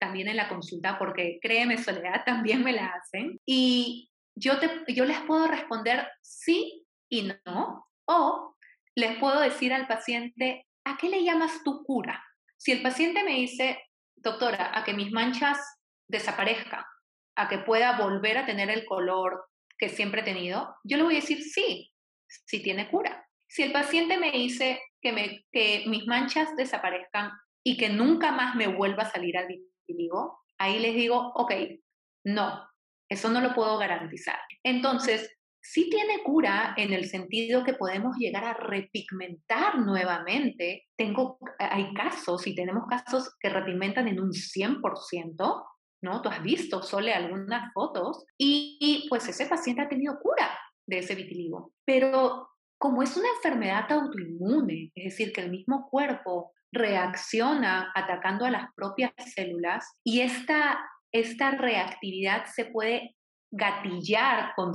también 0.00 0.27
en 0.27 0.37
la 0.37 0.49
consulta 0.49 0.99
porque 0.99 1.39
créeme, 1.41 1.79
Soledad, 1.79 2.25
también 2.27 2.65
me 2.65 2.73
la 2.73 2.87
hacen. 2.87 3.39
Y 3.47 4.11
yo, 4.35 4.59
te, 4.59 4.85
yo 4.93 5.05
les 5.05 5.21
puedo 5.21 5.47
responder 5.47 6.09
sí 6.23 6.85
y 7.09 7.31
no, 7.47 7.87
o 8.07 8.57
les 8.97 9.17
puedo 9.19 9.41
decir 9.41 9.73
al 9.73 9.87
paciente, 9.87 10.67
¿a 10.85 10.97
qué 10.97 11.09
le 11.09 11.23
llamas 11.23 11.62
tu 11.62 11.85
cura? 11.85 12.25
Si 12.57 12.73
el 12.73 12.83
paciente 12.83 13.23
me 13.23 13.35
dice, 13.35 13.81
doctora, 14.17 14.77
a 14.77 14.85
que 14.85 14.93
mis 14.93 15.12
manchas 15.12 15.59
desaparezcan, 16.09 16.85
a 17.37 17.49
que 17.49 17.59
pueda 17.59 17.97
volver 17.97 18.39
a 18.39 18.47
tener 18.47 18.71
el 18.71 18.85
color 18.85 19.47
que 19.79 19.89
siempre 19.89 20.23
he 20.23 20.25
tenido, 20.25 20.77
yo 20.83 20.97
le 20.97 21.05
voy 21.05 21.15
a 21.15 21.21
decir 21.21 21.43
sí, 21.43 21.93
sí 22.27 22.61
tiene 22.61 22.91
cura. 22.91 23.27
Si 23.49 23.62
el 23.62 23.73
paciente 23.73 24.19
me 24.19 24.31
dice 24.33 24.81
que, 25.00 25.12
me, 25.12 25.45
que 25.52 25.85
mis 25.87 26.07
manchas 26.07 26.54
desaparezcan 26.57 27.30
y 27.64 27.76
que 27.76 27.88
nunca 27.88 28.33
más 28.33 28.54
me 28.54 28.69
vuelva 28.69 29.04
a 29.04 29.11
salir 29.11 29.37
al 29.37 29.49
vitiligo, 29.49 30.40
ahí 30.59 30.78
les 30.78 30.95
digo, 30.95 31.33
ok, 31.35 31.52
no, 32.25 32.69
eso 33.09 33.28
no 33.30 33.40
lo 33.40 33.54
puedo 33.54 33.78
garantizar. 33.78 34.38
Entonces, 34.62 35.37
sí 35.62 35.90
tiene 35.90 36.23
cura 36.23 36.75
en 36.76 36.92
el 36.92 37.07
sentido 37.07 37.64
que 37.64 37.75
podemos 37.75 38.16
llegar 38.16 38.45
a 38.45 38.54
repigmentar 38.54 39.78
nuevamente. 39.78 40.87
Tengo, 40.97 41.38
hay 41.59 41.92
casos, 41.95 42.47
y 42.47 42.54
tenemos 42.54 42.85
casos 42.88 43.37
que 43.40 43.49
repigmentan 43.49 44.09
en 44.09 44.21
un 44.21 44.33
100%, 44.33 45.64
¿no? 46.02 46.23
Tú 46.23 46.28
has 46.28 46.42
visto, 46.42 46.83
Sole, 46.83 47.12
algunas 47.12 47.73
fotos, 47.73 48.25
y, 48.38 48.78
y 48.80 49.09
pues 49.09 49.28
ese 49.28 49.47
paciente 49.47 49.83
ha 49.83 49.88
tenido 49.88 50.19
cura 50.21 50.59
de 50.87 50.99
ese 50.99 51.14
vitiligo. 51.14 51.73
Pero 51.85 52.49
como 52.81 53.03
es 53.03 53.15
una 53.15 53.29
enfermedad 53.37 53.93
autoinmune, 53.93 54.91
es 54.95 55.05
decir, 55.05 55.35
que 55.35 55.43
el 55.43 55.51
mismo 55.51 55.87
cuerpo 55.91 56.53
reacciona 56.73 57.93
atacando 57.95 58.47
a 58.47 58.51
las 58.51 58.73
propias 58.75 59.13
células 59.35 59.85
y 60.03 60.23
esta, 60.23 60.81
esta 61.13 61.51
reactividad 61.51 62.47
se 62.47 62.65
puede 62.65 63.17
gatillar 63.53 64.55
con, 64.57 64.73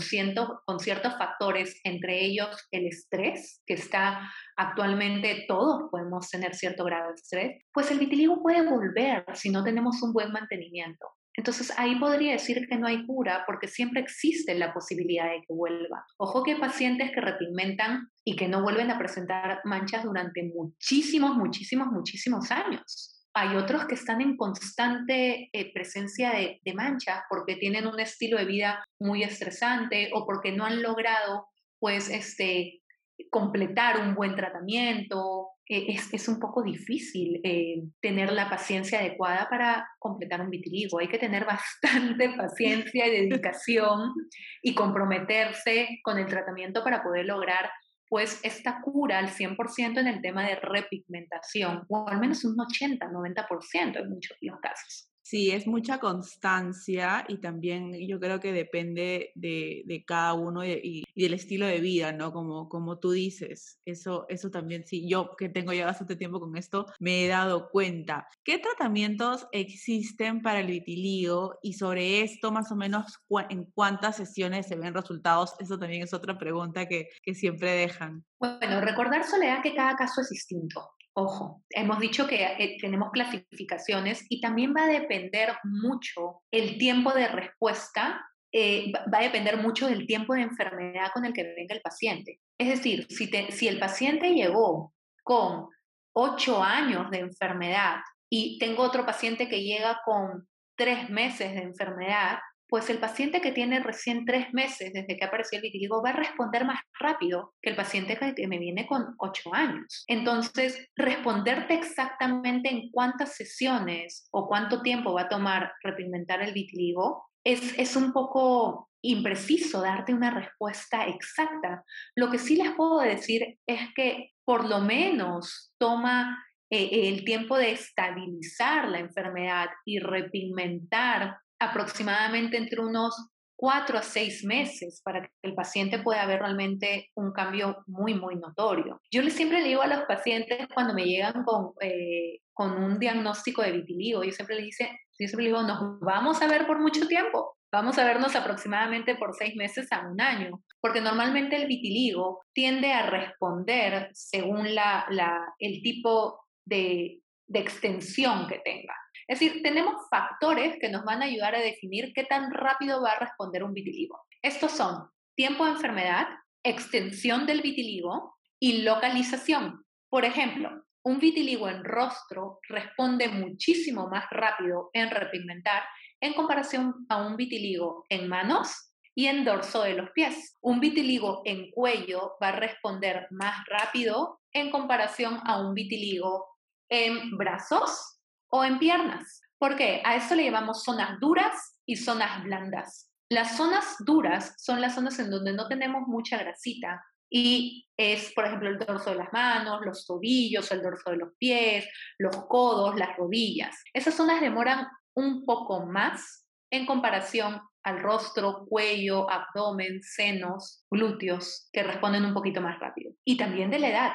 con 0.66 0.80
ciertos 0.80 1.18
factores, 1.18 1.80
entre 1.84 2.24
ellos 2.24 2.68
el 2.72 2.86
estrés, 2.86 3.64
que 3.66 3.74
está 3.74 4.32
actualmente 4.56 5.46
todos 5.48 5.90
podemos 5.90 6.30
tener 6.30 6.54
cierto 6.54 6.84
grado 6.84 7.08
de 7.08 7.16
estrés, 7.16 7.64
pues 7.74 7.90
el 7.90 7.98
vitiligo 7.98 8.40
puede 8.44 8.70
volver 8.70 9.26
si 9.34 9.50
no 9.50 9.64
tenemos 9.64 10.04
un 10.04 10.14
buen 10.14 10.32
mantenimiento. 10.32 11.08
Entonces 11.38 11.74
ahí 11.78 12.00
podría 12.00 12.34
decir 12.34 12.68
que 12.68 12.78
no 12.78 12.88
hay 12.88 13.06
cura 13.06 13.44
porque 13.46 13.68
siempre 13.68 14.02
existe 14.02 14.56
la 14.56 14.74
posibilidad 14.74 15.30
de 15.30 15.42
que 15.42 15.54
vuelva. 15.54 16.06
Ojo 16.18 16.44
que 16.44 16.54
hay 16.54 16.60
pacientes 16.60 17.12
que 17.12 17.22
repigmentan 17.22 18.10
y 18.24 18.36
que 18.36 18.48
no 18.48 18.62
vuelven 18.62 18.92
a 18.92 18.98
presentar 18.98 19.60
manchas 19.66 20.04
durante 20.04 20.44
muchísimos, 20.44 21.36
muchísimos, 21.36 21.88
muchísimos 21.88 22.52
años. 22.52 23.12
Hay 23.34 23.56
otros 23.58 23.86
que 23.86 23.96
están 23.96 24.22
en 24.22 24.38
constante 24.38 25.50
eh, 25.52 25.74
presencia 25.74 26.32
de, 26.32 26.62
de 26.64 26.74
manchas 26.74 27.24
porque 27.30 27.58
tienen 27.58 27.86
un 27.86 28.00
estilo 28.00 28.38
de 28.38 28.46
vida 28.46 28.84
muy 28.98 29.24
estresante 29.24 30.10
o 30.14 30.26
porque 30.26 30.54
no 30.54 30.66
han 30.66 30.82
logrado 30.82 31.48
pues 31.80 32.10
este 32.10 32.82
completar 33.30 34.00
un 34.00 34.16
buen 34.16 34.36
tratamiento 34.36 35.50
eh, 35.68 35.86
es, 35.90 36.14
es, 36.14 36.28
un 36.28 36.40
poco 36.40 36.62
difícil 36.62 37.42
eh, 37.44 37.84
tener 38.00 38.32
la 38.32 38.50
paciencia 38.50 39.00
adecuada 39.00 39.48
para 39.50 39.88
completar 39.98 40.42
un 40.42 40.52
vitiligo. 40.52 41.00
Hay 41.00 41.08
que 41.08 41.18
tener 41.18 41.46
bastante 41.46 42.30
paciencia 42.38 43.08
y 43.08 43.28
dedicación 43.28 44.14
y 44.62 44.76
comprometerse 44.76 46.00
con 46.04 46.20
el 46.20 46.28
tratamiento 46.28 46.84
para 46.84 47.02
poder 47.02 47.26
lograr 47.26 47.70
pues 48.08 48.40
esta 48.44 48.82
cura 48.82 49.18
al 49.18 49.30
100% 49.30 50.00
en 50.00 50.08
el 50.08 50.22
tema 50.22 50.44
de 50.44 50.56
repigmentación, 50.56 51.86
o 51.90 52.08
al 52.08 52.20
menos 52.20 52.46
un 52.46 52.56
80-90% 52.56 54.00
en 54.00 54.10
muchos 54.10 54.38
de 54.40 54.48
los 54.48 54.60
casos. 54.60 55.10
Sí, 55.26 55.50
es 55.50 55.66
mucha 55.66 56.00
constancia 56.00 57.26
y 57.28 57.40
también 57.40 57.96
yo 58.08 58.20
creo 58.20 58.40
que 58.40 58.54
depende 58.54 59.32
de, 59.34 59.82
de 59.88 60.06
cada 60.06 60.36
uno 60.36 60.64
y, 60.64 61.04
del 61.16 61.34
estilo 61.34 61.66
de 61.66 61.80
vida, 61.80 62.12
¿no? 62.12 62.32
Como, 62.32 62.70
como 62.70 63.00
tú 63.00 63.10
dices, 63.10 63.80
eso, 63.86 64.28
eso 64.30 64.52
también 64.52 64.86
sí, 64.86 65.10
yo 65.10 65.36
que 65.36 65.50
tengo 65.50 65.74
ya 65.74 65.88
bastante 65.88 66.16
tiempo 66.16 66.40
con 66.40 66.56
esto, 66.56 66.86
me 67.00 67.26
he 67.26 67.28
dado 67.28 67.72
cuenta. 67.72 68.28
¿Qué 68.44 68.60
tratamientos 68.60 69.48
existen 69.52 70.44
para 70.44 70.60
el 70.60 70.68
vitiligo 70.68 71.58
y 71.64 71.74
sobre 71.74 72.22
esto 72.22 72.52
más 72.52 72.72
o 72.72 72.76
menos 72.76 73.18
en 73.50 73.66
cuántas 73.74 74.18
sesiones 74.18 74.68
se 74.68 74.76
ven 74.76 74.94
resultados? 74.94 75.56
Eso 75.58 75.80
también 75.80 76.04
es 76.04 76.14
otra 76.14 76.38
pregunta 76.38 76.86
que, 76.88 77.10
que 77.24 77.34
siempre 77.34 77.72
dejan. 77.72 78.24
Bueno, 78.38 78.80
recordar, 78.80 79.24
Soledad, 79.24 79.64
que 79.64 79.74
cada 79.74 79.96
caso 79.96 80.22
es 80.22 80.30
distinto. 80.30 80.92
Ojo, 81.18 81.64
hemos 81.70 82.00
dicho 82.00 82.28
que 82.28 82.44
eh, 82.44 82.78
tenemos 82.82 83.10
clasificaciones 83.12 84.26
y 84.28 84.42
también 84.42 84.74
va 84.76 84.84
a 84.84 84.88
depender 84.88 85.54
mucho 85.64 86.42
el 86.52 86.78
tiempo 86.78 87.14
de 87.14 87.30
respuesta, 87.30 88.22
eh, 88.52 88.92
va 88.92 89.20
a 89.20 89.24
depender 89.24 89.56
mucho 89.56 89.88
del 89.88 90.06
tiempo 90.06 90.34
de 90.34 90.42
enfermedad 90.42 91.12
con 91.14 91.24
el 91.24 91.32
que 91.32 91.44
venga 91.56 91.74
el 91.74 91.82
paciente. 91.82 92.42
Es 92.60 92.68
decir, 92.68 93.08
si, 93.10 93.32
si 93.50 93.68
el 93.70 93.80
paciente 93.80 94.34
llegó 94.34 94.94
con 95.24 95.70
ocho 96.14 96.62
años 96.62 97.10
de 97.12 97.20
enfermedad 97.20 98.02
y 98.30 98.60
tengo 98.60 98.84
otro 98.84 99.06
paciente 99.06 99.48
que 99.48 99.64
llega 99.64 100.02
con 100.04 100.50
tres 100.78 101.10
meses 101.10 101.54
de 101.54 101.62
enfermedad, 101.62 102.40
pues 102.68 102.90
el 102.90 102.98
paciente 102.98 103.42
que 103.42 103.52
tiene 103.52 103.80
recién 103.80 104.26
tres 104.26 104.54
meses 104.54 104.92
desde 104.94 105.18
que 105.18 105.26
apareció 105.26 105.58
el 105.58 105.64
vitiligo 105.64 106.02
va 106.02 106.10
a 106.10 106.14
responder 106.14 106.66
más 106.66 106.80
rápido 107.00 107.54
que 107.62 107.70
el 107.70 107.76
paciente 107.76 108.18
que 108.36 108.48
me 108.48 108.60
viene 108.60 108.88
con 108.88 109.16
ocho 109.20 109.54
años. 109.54 110.04
Entonces, 110.08 110.88
responderte 110.96 111.76
exactamente 111.76 112.70
en 112.70 112.90
cuántas 112.92 113.36
sesiones 113.36 114.28
o 114.32 114.48
cuánto 114.48 114.82
tiempo 114.82 115.14
va 115.14 115.24
a 115.24 115.30
tomar 115.30 115.74
repigmentar 115.84 116.42
el 116.42 116.54
vitiligo 116.54 117.26
es, 117.44 117.78
es 117.78 117.96
un 117.96 118.12
poco 118.12 118.90
impreciso 119.04 119.82
darte 119.82 120.14
una 120.14 120.32
respuesta 120.32 121.06
exacta. 121.06 121.84
Lo 122.16 122.32
que 122.32 122.40
sí 122.40 122.56
les 122.56 122.72
puedo 122.72 123.00
decir 123.00 123.60
es 123.68 123.94
que 123.96 124.32
por 124.44 124.68
lo 124.68 124.80
menos 124.80 125.74
toma 125.78 126.44
eh, 126.72 127.10
el 127.10 127.24
tiempo 127.24 127.58
de 127.58 127.72
estabilizar 127.72 128.90
la 128.90 129.00
enfermedad 129.00 129.68
y 129.86 130.00
repigmentar 130.00 131.38
aproximadamente 131.60 132.58
entre 132.58 132.82
unos 132.82 133.16
cuatro 133.56 133.98
a 133.98 134.02
seis 134.02 134.44
meses 134.44 135.02
para 135.04 135.22
que 135.22 135.30
el 135.42 135.56
paciente 135.56 136.00
pueda 136.00 136.26
ver 136.26 136.40
realmente 136.40 137.10
un 137.16 137.32
cambio 137.32 137.84
muy, 137.88 138.14
muy 138.14 138.36
notorio. 138.36 139.00
Yo 139.12 139.22
les 139.22 139.34
siempre 139.34 139.64
digo 139.64 139.82
a 139.82 139.88
los 139.88 140.04
pacientes 140.04 140.68
cuando 140.74 140.94
me 140.94 141.06
llegan 141.06 141.44
con, 141.44 141.72
eh, 141.82 142.40
con 142.54 142.84
un 142.84 143.00
diagnóstico 143.00 143.62
de 143.62 143.72
vitiligo, 143.72 144.24
yo 144.24 144.32
siempre 144.32 144.58
les, 144.58 144.66
dice, 144.66 144.90
yo 145.18 145.28
siempre 145.28 145.46
les 145.46 145.54
digo, 145.54 145.64
nos 145.64 146.00
vamos 146.02 146.42
a 146.42 146.48
ver 146.48 146.68
por 146.68 146.80
mucho 146.80 147.08
tiempo, 147.08 147.58
vamos 147.72 147.98
a 147.98 148.06
vernos 148.06 148.36
aproximadamente 148.36 149.16
por 149.16 149.34
seis 149.36 149.56
meses 149.56 149.92
a 149.92 150.06
un 150.08 150.20
año, 150.20 150.62
porque 150.82 151.02
normalmente 151.02 151.56
el 151.56 151.68
vitiligo 151.68 152.42
tiende 152.54 152.92
a 152.92 153.10
responder 153.10 154.10
según 154.14 154.76
la, 154.76 155.06
la, 155.10 155.54
el 155.60 155.82
tipo 155.82 156.42
de, 156.66 157.22
de 157.48 157.60
extensión 157.60 158.48
que 158.48 158.60
tenga. 158.60 158.96
Es 159.28 159.40
decir, 159.40 159.64
tenemos 159.64 159.96
factores 160.10 160.78
que 160.80 160.90
nos 160.90 161.04
van 161.04 161.22
a 161.22 161.26
ayudar 161.26 161.56
a 161.56 161.62
definir 161.62 162.14
qué 162.14 162.24
tan 162.26 162.52
rápido 162.52 163.02
va 163.02 163.12
a 163.12 163.20
responder 163.20 163.64
un 163.64 163.74
vitiligo. 163.74 164.22
Estos 164.42 164.72
son 164.72 165.10
tiempo 165.36 165.66
de 165.66 165.72
enfermedad, 165.72 166.28
extensión 166.64 167.46
del 167.46 167.62
vitiligo 167.62 168.36
y 168.60 168.84
localización. 168.84 169.84
Por 170.10 170.26
ejemplo, 170.26 170.86
un 171.04 171.20
vitiligo 171.20 171.68
en 171.70 171.84
rostro 171.84 172.60
responde 172.68 173.28
muchísimo 173.28 174.08
más 174.08 174.26
rápido 174.30 174.90
en 174.94 175.10
repigmentar 175.10 175.84
en 176.22 176.34
comparación 176.34 177.06
a 177.10 177.26
un 177.26 177.36
vitiligo 177.36 178.06
en 178.10 178.28
manos 178.28 178.92
y 179.16 179.28
en 179.28 179.44
dorso 179.44 179.84
de 179.84 179.94
los 179.94 180.12
pies. 180.12 180.58
Un 180.62 180.80
vitiligo 180.80 181.42
en 181.46 181.72
cuello 181.72 182.34
va 182.42 182.50
a 182.50 182.60
responder 182.60 183.28
más 183.32 183.66
rápido 183.68 184.40
en 184.52 184.72
comparación 184.72 185.40
a 185.46 185.60
un 185.60 185.74
vitiligo 185.74 186.48
en 186.90 187.38
brazos 187.38 188.15
o 188.50 188.64
en 188.64 188.80
piernas. 188.80 189.42
porque 189.58 190.02
A 190.06 190.16
eso 190.16 190.36
le 190.36 190.44
llamamos 190.46 190.84
zonas 190.84 191.20
duras 191.20 191.80
y 191.86 191.96
zonas 191.96 192.44
blandas. 192.44 193.10
Las 193.30 193.58
zonas 193.58 193.96
duras 194.00 194.54
son 194.58 194.82
las 194.82 194.96
zonas 194.96 195.18
en 195.20 195.32
donde 195.32 195.54
no 195.54 195.68
tenemos 195.68 196.08
mucha 196.08 196.38
grasita 196.38 197.04
y 197.30 197.88
es, 197.98 198.32
por 198.34 198.46
ejemplo, 198.46 198.70
el 198.70 198.78
dorso 198.78 199.10
de 199.10 199.18
las 199.18 199.34
manos, 199.34 199.82
los 199.84 200.06
tobillos, 200.06 200.72
el 200.72 200.82
dorso 200.82 201.10
de 201.12 201.18
los 201.18 201.34
pies, 201.38 201.88
los 202.18 202.46
codos, 202.46 202.96
las 202.96 203.18
rodillas. 203.18 203.76
Esas 203.94 204.14
zonas 204.14 204.42
demoran 204.42 204.88
un 205.16 205.44
poco 205.46 205.86
más 205.86 206.46
en 206.72 206.86
comparación 206.86 207.62
al 207.84 208.00
rostro, 208.00 208.66
cuello, 208.68 209.30
abdomen, 209.30 210.02
senos, 210.02 210.86
glúteos, 210.90 211.70
que 211.72 211.84
responden 211.84 212.26
un 212.26 212.34
poquito 212.34 212.62
más 212.62 212.80
rápido. 212.80 213.14
Y 213.24 213.38
también 213.38 213.70
de 213.70 213.80
la 213.80 213.90
edad. 213.90 214.12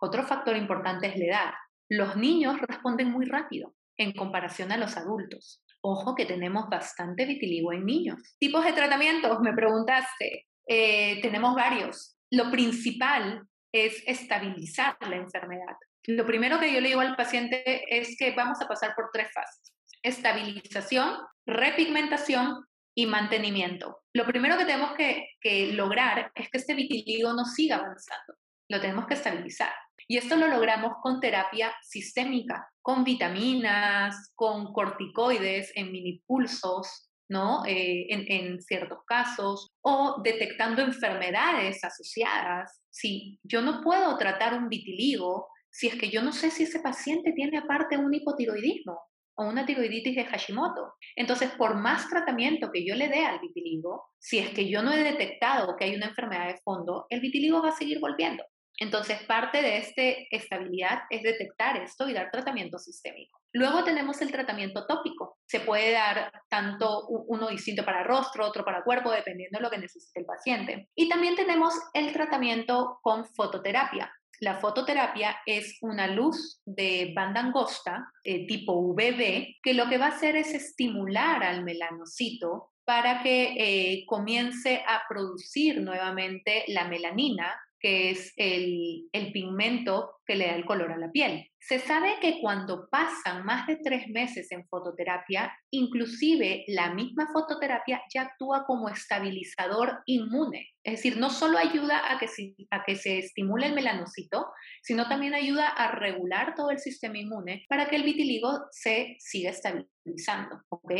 Otro 0.00 0.24
factor 0.24 0.56
importante 0.56 1.06
es 1.08 1.16
la 1.16 1.24
edad. 1.24 1.54
Los 1.88 2.16
niños 2.16 2.60
responden 2.60 3.10
muy 3.10 3.26
rápido 3.26 3.74
en 3.96 4.12
comparación 4.12 4.72
a 4.72 4.76
los 4.76 4.96
adultos. 4.96 5.62
Ojo 5.80 6.14
que 6.14 6.24
tenemos 6.24 6.68
bastante 6.68 7.26
vitiligo 7.26 7.72
en 7.72 7.84
niños. 7.84 8.36
Tipos 8.38 8.64
de 8.64 8.72
tratamientos, 8.72 9.38
me 9.40 9.52
preguntaste. 9.52 10.46
Eh, 10.66 11.20
tenemos 11.20 11.54
varios. 11.54 12.16
Lo 12.30 12.50
principal 12.50 13.46
es 13.70 14.02
estabilizar 14.06 14.96
la 15.00 15.16
enfermedad. 15.16 15.76
Lo 16.06 16.26
primero 16.26 16.58
que 16.58 16.72
yo 16.72 16.80
le 16.80 16.88
digo 16.88 17.00
al 17.00 17.16
paciente 17.16 17.84
es 17.88 18.16
que 18.18 18.34
vamos 18.34 18.60
a 18.60 18.68
pasar 18.68 18.94
por 18.94 19.10
tres 19.12 19.28
fases. 19.32 19.74
Estabilización, 20.02 21.18
repigmentación 21.46 22.64
y 22.94 23.06
mantenimiento. 23.06 24.02
Lo 24.14 24.24
primero 24.26 24.56
que 24.56 24.64
tenemos 24.64 24.94
que, 24.94 25.30
que 25.40 25.72
lograr 25.72 26.30
es 26.34 26.48
que 26.50 26.58
este 26.58 26.74
vitiligo 26.74 27.32
no 27.32 27.44
siga 27.44 27.76
avanzando. 27.76 28.34
Lo 28.70 28.80
tenemos 28.80 29.06
que 29.06 29.14
estabilizar. 29.14 29.72
Y 30.08 30.16
esto 30.18 30.36
lo 30.36 30.48
logramos 30.48 30.92
con 31.02 31.20
terapia 31.20 31.74
sistémica, 31.82 32.68
con 32.82 33.04
vitaminas, 33.04 34.32
con 34.34 34.72
corticoides 34.72 35.72
en 35.74 35.92
minipulsos, 35.92 37.10
¿no? 37.28 37.64
Eh, 37.64 38.06
en, 38.10 38.24
en, 38.28 38.60
ciertos 38.60 38.98
casos, 39.06 39.70
o 39.80 40.20
detectando 40.22 40.82
enfermedades 40.82 41.82
asociadas. 41.82 42.82
Si 42.90 43.38
yo 43.42 43.62
no 43.62 43.80
puedo 43.82 44.16
tratar 44.18 44.54
un 44.54 44.68
vitiligo, 44.68 45.48
si 45.70 45.88
es 45.88 45.96
que 45.96 46.10
yo 46.10 46.22
no 46.22 46.32
sé 46.32 46.50
si 46.50 46.64
ese 46.64 46.80
paciente 46.80 47.32
tiene 47.32 47.58
aparte 47.58 47.96
un 47.96 48.12
hipotiroidismo 48.12 48.98
o 49.36 49.46
una 49.46 49.66
tiroiditis 49.66 50.14
de 50.14 50.24
Hashimoto. 50.24 50.94
Entonces, 51.16 51.50
por 51.52 51.74
más 51.76 52.08
tratamiento 52.08 52.70
que 52.72 52.86
yo 52.86 52.94
le 52.94 53.08
dé 53.08 53.24
al 53.24 53.40
vitiligo, 53.40 54.04
si 54.18 54.38
es 54.38 54.50
que 54.50 54.68
yo 54.68 54.82
no 54.82 54.92
he 54.92 55.02
detectado 55.02 55.76
que 55.76 55.84
hay 55.84 55.94
una 55.94 56.06
enfermedad 56.06 56.46
de 56.46 56.60
fondo, 56.62 57.06
el 57.10 57.20
vitiligo 57.20 57.62
va 57.62 57.70
a 57.70 57.76
seguir 57.76 57.98
volviendo. 58.00 58.44
Entonces, 58.78 59.22
parte 59.22 59.62
de 59.62 59.78
esta 59.78 60.02
estabilidad 60.30 61.02
es 61.10 61.22
detectar 61.22 61.76
esto 61.76 62.08
y 62.08 62.12
dar 62.12 62.30
tratamiento 62.30 62.78
sistémico. 62.78 63.40
Luego 63.52 63.84
tenemos 63.84 64.20
el 64.20 64.32
tratamiento 64.32 64.84
tópico. 64.86 65.38
Se 65.46 65.60
puede 65.60 65.92
dar 65.92 66.32
tanto 66.48 67.06
uno 67.06 67.48
distinto 67.48 67.84
para 67.84 68.02
rostro, 68.02 68.46
otro 68.46 68.64
para 68.64 68.82
cuerpo, 68.82 69.12
dependiendo 69.12 69.58
de 69.58 69.62
lo 69.62 69.70
que 69.70 69.78
necesite 69.78 70.20
el 70.20 70.26
paciente. 70.26 70.88
Y 70.96 71.08
también 71.08 71.36
tenemos 71.36 71.72
el 71.92 72.12
tratamiento 72.12 72.98
con 73.00 73.24
fototerapia. 73.24 74.12
La 74.40 74.56
fototerapia 74.56 75.36
es 75.46 75.78
una 75.80 76.08
luz 76.08 76.60
de 76.64 77.12
banda 77.14 77.40
angosta 77.40 78.10
eh, 78.24 78.46
tipo 78.46 78.72
UVB 78.72 79.60
que 79.62 79.74
lo 79.74 79.88
que 79.88 79.98
va 79.98 80.06
a 80.06 80.16
hacer 80.16 80.34
es 80.34 80.52
estimular 80.52 81.44
al 81.44 81.62
melanocito 81.62 82.72
para 82.84 83.22
que 83.22 83.54
eh, 83.56 84.04
comience 84.06 84.82
a 84.86 85.02
producir 85.08 85.80
nuevamente 85.80 86.64
la 86.68 86.88
melanina 86.88 87.54
que 87.84 88.08
es 88.12 88.32
el, 88.36 89.10
pigmento 89.34 90.12
que 90.24 90.36
le 90.36 90.46
da 90.46 90.54
el 90.54 90.64
color 90.64 90.90
a 90.92 90.96
la 90.96 91.10
piel. 91.12 91.50
Se 91.58 91.78
sabe 91.78 92.14
que 92.18 92.40
cuando 92.40 92.88
pasan 92.90 93.44
más 93.44 93.66
de 93.66 93.76
tres 93.76 94.08
meses 94.08 94.50
en 94.52 94.66
fototerapia, 94.68 95.52
inclusive 95.70 96.64
la 96.68 96.94
misma 96.94 97.28
fototerapia 97.30 98.00
ya 98.12 98.22
actúa 98.22 98.64
como 98.66 98.88
estabilizador 98.88 99.98
inmune. 100.06 100.70
Es 100.82 100.94
decir, 100.94 101.18
no 101.18 101.28
solo 101.28 101.58
ayuda 101.58 102.10
a 102.10 102.18
que, 102.18 102.26
se, 102.26 102.54
a 102.70 102.84
que 102.84 102.96
se 102.96 103.18
estimule 103.18 103.66
el 103.66 103.74
melanocito, 103.74 104.46
sino 104.82 105.06
también 105.06 105.34
ayuda 105.34 105.68
a 105.68 105.90
regular 105.94 106.54
todo 106.54 106.70
el 106.70 106.78
sistema 106.78 107.18
inmune 107.18 107.66
para 107.68 107.90
que 107.90 107.96
el 107.96 108.04
vitiligo 108.04 108.60
se 108.70 109.16
siga 109.18 109.50
estabilizando, 109.50 110.62
¿ok? 110.70 110.90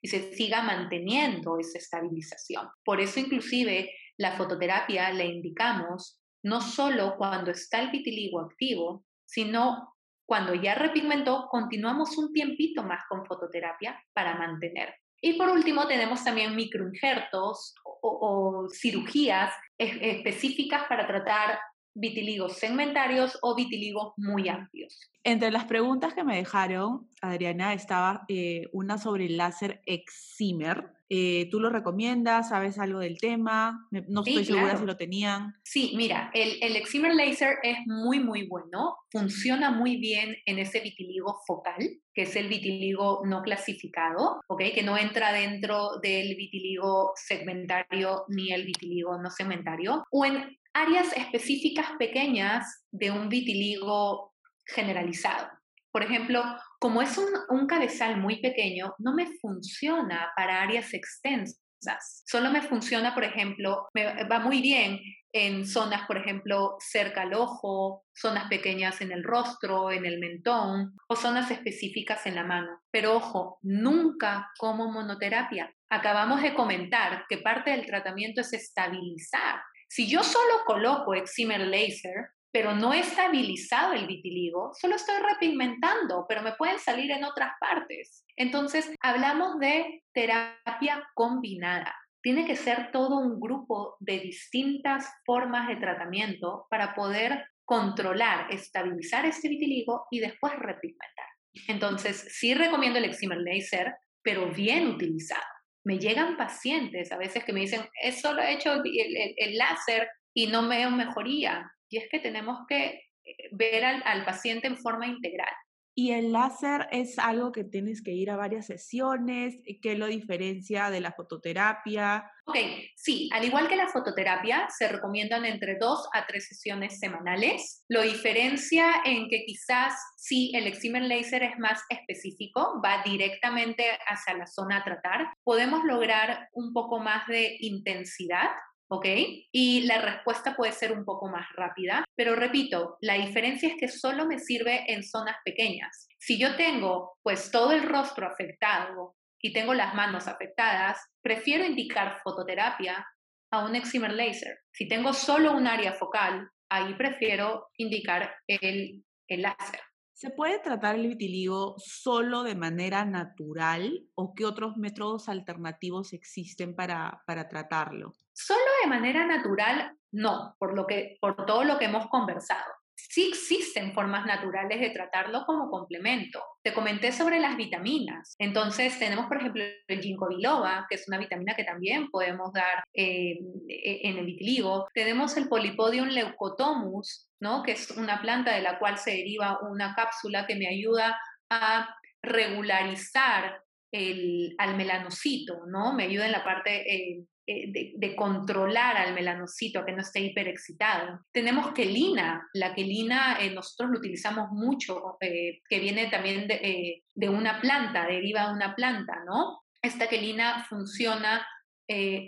Y 0.00 0.08
se 0.08 0.32
siga 0.32 0.62
manteniendo 0.62 1.58
esa 1.58 1.78
estabilización. 1.78 2.68
Por 2.84 3.00
eso 3.00 3.18
inclusive 3.18 3.90
la 4.16 4.36
fototerapia 4.36 5.10
le 5.12 5.26
indicamos 5.26 6.19
no 6.42 6.60
solo 6.60 7.16
cuando 7.16 7.50
está 7.50 7.80
el 7.80 7.90
vitiligo 7.90 8.40
activo, 8.40 9.04
sino 9.24 9.94
cuando 10.26 10.54
ya 10.54 10.74
repigmentó, 10.74 11.48
continuamos 11.50 12.16
un 12.16 12.32
tiempito 12.32 12.82
más 12.82 13.02
con 13.08 13.26
fototerapia 13.26 14.00
para 14.12 14.36
mantener. 14.36 14.94
Y 15.20 15.34
por 15.34 15.48
último, 15.48 15.86
tenemos 15.86 16.24
también 16.24 16.56
microinjertos 16.56 17.74
o, 17.84 18.66
cirugías 18.72 19.52
específicas 19.76 20.84
para 20.88 21.06
tratar 21.06 21.58
vitiligos 21.94 22.58
segmentarios 22.58 23.38
o 23.42 23.54
vitiligos 23.54 24.12
muy 24.16 24.48
amplios. 24.48 25.10
Entre 25.22 25.50
las 25.50 25.64
preguntas 25.64 26.14
que 26.14 26.24
me 26.24 26.36
dejaron, 26.36 27.08
Adriana, 27.20 27.74
estaba 27.74 28.24
eh, 28.28 28.68
una 28.72 28.96
sobre 28.96 29.26
el 29.26 29.36
láser 29.36 29.82
Excimer. 29.84 30.92
Eh, 31.12 31.48
¿Tú 31.50 31.58
lo 31.58 31.70
recomiendas? 31.70 32.50
¿Sabes 32.50 32.78
algo 32.78 33.00
del 33.00 33.18
tema? 33.18 33.86
No 33.90 34.22
estoy 34.24 34.44
segura 34.44 34.78
si 34.78 34.86
lo 34.86 34.96
tenían. 34.96 35.56
Sí, 35.64 35.92
mira, 35.96 36.30
el, 36.32 36.56
el 36.62 36.76
Excimer 36.76 37.14
Laser 37.14 37.58
es 37.64 37.78
muy, 37.86 38.20
muy 38.20 38.46
bueno. 38.46 38.96
Funciona 39.10 39.72
muy 39.72 39.96
bien 39.96 40.36
en 40.46 40.60
ese 40.60 40.80
vitiligo 40.80 41.40
focal, 41.46 42.00
que 42.14 42.22
es 42.22 42.36
el 42.36 42.48
vitiligo 42.48 43.22
no 43.26 43.42
clasificado, 43.42 44.40
¿ok? 44.46 44.62
Que 44.72 44.84
no 44.84 44.96
entra 44.96 45.32
dentro 45.32 45.98
del 46.00 46.36
vitiligo 46.36 47.12
segmentario 47.16 48.24
ni 48.28 48.52
el 48.52 48.64
vitiligo 48.64 49.20
no 49.20 49.30
segmentario. 49.30 50.04
O 50.12 50.24
en 50.24 50.59
áreas 50.72 51.12
específicas 51.16 51.90
pequeñas 51.98 52.84
de 52.90 53.10
un 53.10 53.28
vitiligo 53.28 54.34
generalizado. 54.66 55.48
Por 55.92 56.04
ejemplo, 56.04 56.42
como 56.78 57.02
es 57.02 57.18
un, 57.18 57.66
cabezal 57.66 58.16
muy 58.16 58.40
pequeño, 58.40 58.94
no 58.98 59.14
me 59.14 59.26
funciona 59.40 60.30
para 60.36 60.62
áreas 60.62 60.94
extensas. 60.94 62.22
Solo 62.26 62.50
me 62.50 62.62
funciona, 62.62 63.14
por 63.14 63.24
ejemplo, 63.24 63.88
va 64.30 64.38
muy 64.38 64.60
bien 64.60 65.00
en 65.32 65.66
zonas, 65.66 66.06
por 66.06 66.18
ejemplo, 66.18 66.76
cerca 66.80 67.22
al 67.22 67.34
ojo, 67.34 68.04
zonas 68.14 68.48
pequeñas 68.48 69.00
en 69.00 69.12
el 69.12 69.24
rostro, 69.24 69.90
en 69.90 70.04
el 70.04 70.18
mentón 70.18 70.94
o 71.08 71.16
zonas 71.16 71.50
específicas 71.50 72.26
en 72.26 72.34
la 72.34 72.44
mano. 72.44 72.80
Pero 72.90 73.16
ojo, 73.16 73.58
nunca 73.62 74.50
como 74.58 74.92
monoterapia. 74.92 75.72
Acabamos 75.88 76.42
de 76.42 76.54
comentar 76.54 77.24
que 77.28 77.38
parte 77.38 77.70
del 77.70 77.86
tratamiento 77.86 78.40
es 78.40 78.52
estabilizar 78.52 79.60
si 79.90 80.08
yo 80.08 80.22
solo 80.22 80.64
coloco 80.66 81.14
excimer 81.14 81.66
laser, 81.66 82.28
pero 82.52 82.76
no 82.76 82.92
he 82.94 83.00
estabilizado 83.00 83.92
el 83.92 84.06
vitiligo, 84.06 84.70
solo 84.80 84.94
estoy 84.94 85.16
repigmentando, 85.20 86.26
pero 86.28 86.42
me 86.42 86.52
pueden 86.52 86.78
salir 86.78 87.10
en 87.10 87.24
otras 87.24 87.50
partes. 87.58 88.24
Entonces, 88.36 88.94
hablamos 89.00 89.58
de 89.58 90.04
terapia 90.14 91.04
combinada. 91.14 91.92
Tiene 92.22 92.46
que 92.46 92.54
ser 92.54 92.92
todo 92.92 93.18
un 93.18 93.40
grupo 93.40 93.96
de 93.98 94.20
distintas 94.20 95.10
formas 95.26 95.66
de 95.66 95.76
tratamiento 95.76 96.68
para 96.70 96.94
poder 96.94 97.46
controlar, 97.64 98.46
estabilizar 98.52 99.26
este 99.26 99.48
vitiligo 99.48 100.06
y 100.12 100.20
después 100.20 100.52
repigmentar. 100.56 101.26
Entonces, 101.66 102.28
sí 102.30 102.54
recomiendo 102.54 103.00
el 103.00 103.06
excimer 103.06 103.38
laser, 103.38 103.96
pero 104.22 104.52
bien 104.52 104.86
utilizado 104.86 105.42
me 105.84 105.98
llegan 105.98 106.36
pacientes 106.36 107.10
a 107.12 107.16
veces 107.16 107.44
que 107.44 107.52
me 107.52 107.60
dicen, 107.60 107.82
es 108.02 108.20
solo 108.20 108.42
he 108.42 108.52
hecho 108.52 108.74
el, 108.74 109.58
láser 109.58 110.08
y 110.34 110.46
no 110.46 110.68
veo 110.68 110.90
mejoría. 110.90 111.70
Y 111.88 111.98
es 111.98 112.08
que 112.10 112.20
tenemos 112.20 112.58
que 112.68 113.02
eh, 113.24 113.48
ver 113.52 113.84
al 113.84 114.24
paciente 114.24 114.66
en 114.66 114.76
forma 114.76 115.06
integral. 115.06 115.52
Y 115.94 116.12
el 116.12 116.32
láser 116.32 116.88
es 116.92 117.18
algo 117.18 117.52
que 117.52 117.64
tienes 117.64 118.02
que 118.02 118.12
ir 118.12 118.30
a 118.30 118.36
varias 118.36 118.66
sesiones, 118.66 119.56
¿qué 119.82 119.96
lo 119.96 120.06
diferencia 120.06 120.90
de 120.90 121.00
la 121.00 121.12
fototerapia? 121.12 122.30
Ok, 122.46 122.56
sí, 122.96 123.28
al 123.32 123.44
igual 123.44 123.68
que 123.68 123.76
la 123.76 123.88
fototerapia, 123.88 124.68
se 124.76 124.88
recomiendan 124.88 125.44
entre 125.44 125.76
dos 125.78 126.08
a 126.14 126.26
tres 126.26 126.48
sesiones 126.48 126.98
semanales. 126.98 127.84
Lo 127.88 128.02
diferencia 128.02 129.02
en 129.04 129.28
que 129.28 129.44
quizás 129.44 129.94
si 130.16 130.52
el 130.54 130.66
excimer 130.66 131.02
laser 131.02 131.42
es 131.42 131.58
más 131.58 131.80
específico, 131.88 132.80
va 132.84 133.02
directamente 133.04 133.84
hacia 134.06 134.36
la 134.36 134.46
zona 134.46 134.78
a 134.78 134.84
tratar, 134.84 135.32
podemos 135.44 135.84
lograr 135.84 136.48
un 136.52 136.72
poco 136.72 136.98
más 136.98 137.26
de 137.26 137.56
intensidad 137.60 138.48
¿ok? 138.90 139.06
Y 139.52 139.82
la 139.82 140.00
respuesta 140.00 140.56
puede 140.56 140.72
ser 140.72 140.92
un 140.92 141.04
poco 141.04 141.28
más 141.28 141.46
rápida, 141.54 142.04
pero 142.16 142.34
repito, 142.34 142.96
la 143.00 143.14
diferencia 143.14 143.68
es 143.68 143.76
que 143.78 143.88
solo 143.88 144.26
me 144.26 144.38
sirve 144.38 144.92
en 144.92 145.04
zonas 145.04 145.36
pequeñas. 145.44 146.08
Si 146.18 146.38
yo 146.38 146.56
tengo 146.56 147.16
pues 147.22 147.50
todo 147.50 147.72
el 147.72 147.84
rostro 147.84 148.26
afectado 148.26 149.14
y 149.40 149.52
tengo 149.52 149.74
las 149.74 149.94
manos 149.94 150.26
afectadas, 150.26 150.98
prefiero 151.22 151.64
indicar 151.64 152.20
fototerapia 152.22 153.06
a 153.52 153.64
un 153.64 153.76
excimer 153.76 154.12
laser. 154.12 154.58
Si 154.72 154.88
tengo 154.88 155.12
solo 155.12 155.52
un 155.52 155.66
área 155.66 155.92
focal, 155.92 156.48
ahí 156.68 156.94
prefiero 156.94 157.68
indicar 157.76 158.34
el, 158.48 159.04
el 159.28 159.42
láser. 159.42 159.80
¿Se 160.20 160.28
puede 160.28 160.58
tratar 160.58 160.96
el 160.96 161.08
vitiligo 161.08 161.76
solo 161.78 162.42
de 162.42 162.54
manera 162.54 163.06
natural 163.06 164.06
o 164.14 164.34
qué 164.34 164.44
otros 164.44 164.76
métodos 164.76 165.30
alternativos 165.30 166.12
existen 166.12 166.76
para, 166.76 167.22
para 167.26 167.48
tratarlo? 167.48 168.12
Solo 168.46 168.60
de 168.82 168.88
manera 168.88 169.26
natural, 169.26 169.92
no, 170.12 170.56
por, 170.58 170.74
lo 170.74 170.86
que, 170.86 171.18
por 171.20 171.44
todo 171.44 171.64
lo 171.64 171.78
que 171.78 171.84
hemos 171.84 172.08
conversado. 172.08 172.72
Sí 172.96 173.28
existen 173.28 173.92
formas 173.92 174.24
naturales 174.24 174.80
de 174.80 174.90
tratarlo 174.90 175.44
como 175.44 175.70
complemento. 175.70 176.42
Te 176.62 176.72
comenté 176.72 177.12
sobre 177.12 177.38
las 177.38 177.56
vitaminas. 177.56 178.36
Entonces 178.38 178.98
tenemos, 178.98 179.26
por 179.26 179.38
ejemplo, 179.38 179.62
el 179.88 180.00
ginkgo 180.00 180.28
biloba, 180.28 180.86
que 180.88 180.94
es 180.94 181.06
una 181.08 181.18
vitamina 181.18 181.54
que 181.54 181.64
también 181.64 182.10
podemos 182.10 182.52
dar 182.52 182.84
eh, 182.94 183.38
e, 183.68 184.08
en 184.08 184.18
el 184.18 184.26
vitiligo. 184.26 184.88
Tenemos 184.94 185.36
el 185.36 185.48
Polypodium 185.48 186.08
leucotomus, 186.08 187.30
¿no? 187.40 187.62
que 187.62 187.72
es 187.72 187.90
una 187.90 188.20
planta 188.22 188.54
de 188.54 188.62
la 188.62 188.78
cual 188.78 188.98
se 188.98 189.12
deriva 189.12 189.60
una 189.70 189.94
cápsula 189.94 190.46
que 190.46 190.56
me 190.56 190.68
ayuda 190.68 191.18
a 191.50 191.94
regularizar 192.22 193.62
el, 193.92 194.54
al 194.58 194.76
melanocito, 194.76 195.66
¿no? 195.66 195.92
Me 195.94 196.04
ayuda 196.04 196.26
en 196.26 196.32
la 196.32 196.44
parte 196.44 196.94
eh, 196.94 197.24
eh, 197.50 197.92
de, 197.96 198.16
controlar 198.16 198.96
al 198.96 199.14
melanocito, 199.14 199.84
que 199.84 199.92
no 199.92 200.02
esté 200.02 200.20
hiperexcitado. 200.20 201.20
Tenemos 201.32 201.72
quelina, 201.72 202.48
la 202.54 202.74
quelina 202.74 203.38
eh, 203.40 203.50
nosotros 203.50 203.90
lo 203.90 203.98
utilizamos 203.98 204.50
mucho, 204.50 205.16
que 205.20 205.78
viene 205.78 206.08
también 206.08 206.46
de, 206.46 207.02
de, 207.14 207.28
una 207.28 207.60
planta, 207.60 208.06
deriva 208.06 208.48
de 208.48 208.54
una 208.54 208.74
planta, 208.74 209.22
¿no? 209.26 209.62
Esta 209.82 210.08
quelina 210.08 210.64
funciona 210.68 211.46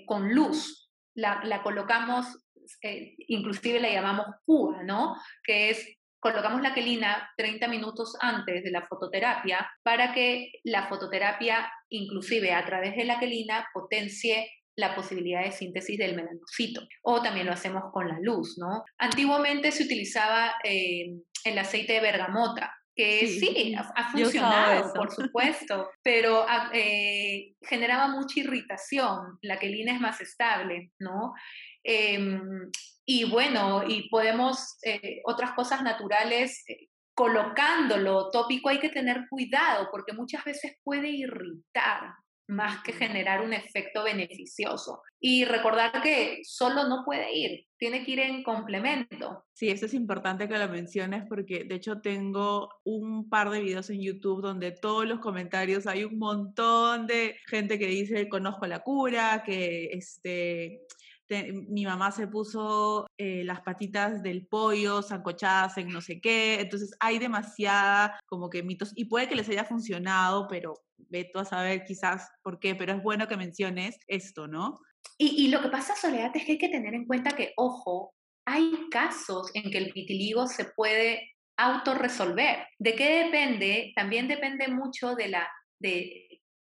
con 0.07 0.35
luz, 0.35 0.83
la, 1.15 1.63
colocamos 1.63 2.27
eh, 2.83 3.15
inclusive 3.29 3.81
la 3.81 3.91
llamamos 3.91 4.27
púa, 4.45 4.83
¿no? 4.83 5.17
Que 5.45 5.71
es 5.71 5.99
colocamos 6.21 6.63
la 6.63 6.73
quelina 6.73 7.31
30 7.37 7.67
minutos 7.67 8.17
antes 8.21 8.63
de 8.63 8.71
la 8.71 8.87
fototerapia 8.87 9.69
para 9.83 10.13
que 10.15 10.53
la 10.63 10.87
fototerapia, 10.87 11.71
inclusive 11.89 12.53
a 12.53 12.65
través 12.65 12.95
de 12.95 13.05
la 13.05 13.19
quelina, 13.19 13.67
potencie 13.75 14.49
la 14.77 14.95
posibilidad 14.95 15.45
de 15.45 15.53
síntesis 15.53 15.99
del 15.99 16.17
melanocito. 16.17 16.83
O 17.03 17.23
también 17.23 17.47
lo 17.47 17.53
hacemos 17.53 17.85
con 17.93 18.09
la 18.09 18.19
luz, 18.21 18.57
¿no? 18.59 18.85
Antiguamente 18.99 19.71
se 19.73 19.85
utilizaba 19.85 20.55
eh, 20.65 21.15
el 21.45 21.59
aceite 21.59 21.95
de 21.95 22.01
bergamota, 22.01 22.73
que 22.95 23.27
sí, 23.27 23.75
ha, 23.75 24.13
funcionado, 24.13 24.93
por 24.93 25.11
supuesto, 25.11 25.89
pero 26.03 26.45
ah, 26.47 26.71
eh, 26.75 27.55
generaba 27.63 28.09
mucha 28.09 28.41
irritación. 28.41 29.39
La 29.43 29.59
quelina 29.59 29.95
es 29.95 30.01
más 30.01 30.21
estable, 30.21 30.91
¿no? 30.99 31.33
Em, 31.83 32.71
y 33.07 33.25
bueno, 33.31 33.83
y 33.87 34.09
podemos, 34.09 34.77
eh, 34.85 35.21
otras 35.25 35.53
cosas 35.53 35.83
naturales, 35.83 36.65
colocándolo 37.15 38.31
tópico 38.31 38.69
hay 38.69 38.79
que 38.79 38.89
tener 38.89 39.27
cuidado 39.29 39.89
porque 39.91 40.13
muchas 40.13 40.45
veces 40.45 40.77
puede 40.83 41.09
irritar 41.09 42.15
más 42.53 42.83
que 42.83 42.93
generar 42.93 43.41
un 43.41 43.53
efecto 43.53 44.05
beneficioso. 44.05 45.03
Y 45.21 45.45
recordar 45.45 46.03
que 46.03 46.41
solo 46.45 46.89
no 46.89 47.05
puede 47.05 47.33
ir, 47.33 47.67
tiene 47.79 48.05
que 48.05 48.13
ir 48.13 48.21
en 48.21 48.43
complemento. 48.43 49.45
Sí, 49.53 49.69
eso 49.71 49.87
es 49.87 49.95
importante 49.95 50.49
que 50.49 50.59
lo 50.59 50.69
menciones 50.69 51.25
porque 51.29 51.65
de 51.65 51.75
hecho 51.77 52.01
tengo 52.01 52.69
un 52.85 53.29
par 53.29 53.51
de 53.51 53.61
videos 53.61 53.91
en 53.91 54.03
YouTube 54.03 54.43
donde 54.43 54.73
todos 54.73 55.07
los 55.07 55.21
comentarios 55.21 55.87
hay 55.87 56.05
un 56.05 56.19
montón 56.19 57.07
de 57.07 57.37
gente 57.47 57.79
que 57.79 57.87
dice 57.87 58.29
conozco 58.29 58.67
la 58.67 58.81
cura, 58.81 59.43
que 59.45 59.91
este 59.93 60.83
mi 61.69 61.85
mamá 61.85 62.13
se 62.13 62.27
puso 62.27 63.07
eh, 63.19 63.43
las 63.45 63.61
patitas 63.63 64.23
del 64.23 64.47
pollo 64.47 65.03
zancochadas 65.03 65.79
en 65.79 65.89
no 65.89 66.01
sé 66.01 66.21
qué, 66.21 66.61
entonces 66.61 66.95
hay 67.01 67.19
demasiada 67.19 68.19
como 68.27 68.51
que 68.51 68.63
mitos 68.63 68.93
y 68.95 69.07
puede 69.07 69.29
que 69.29 69.37
les 69.37 69.49
haya 69.49 69.65
funcionado, 69.65 70.47
pero 70.49 70.75
ve 70.97 71.29
tú 71.33 71.39
a 71.39 71.45
saber 71.45 71.85
quizás 71.85 72.29
por 72.43 72.59
qué, 72.59 72.75
pero 72.75 72.93
es 72.93 73.03
bueno 73.03 73.29
que 73.29 73.37
menciones 73.37 73.99
esto, 74.07 74.47
¿no? 74.47 74.81
Y, 75.19 75.45
y 75.45 75.49
lo 75.49 75.61
que 75.63 75.69
pasa, 75.69 75.95
Soledad, 75.97 76.31
es 76.35 76.45
que 76.45 76.53
hay 76.53 76.59
que 76.59 76.69
tener 76.69 76.95
en 76.95 77.07
cuenta 77.07 77.31
que, 77.31 77.53
ojo, 77.57 78.15
hay 78.47 78.89
casos 78.91 79.51
en 79.55 79.71
que 79.71 79.79
el 79.79 79.93
vitiligo 79.93 80.47
se 80.47 80.67
puede 80.77 81.31
autorresolver. 81.57 82.67
¿De 82.79 82.95
qué 82.95 83.25
depende? 83.25 83.93
También 83.95 84.29
depende 84.29 84.69
mucho 84.69 85.15
de 85.15 85.29
la, 85.29 85.49
de 85.81 86.29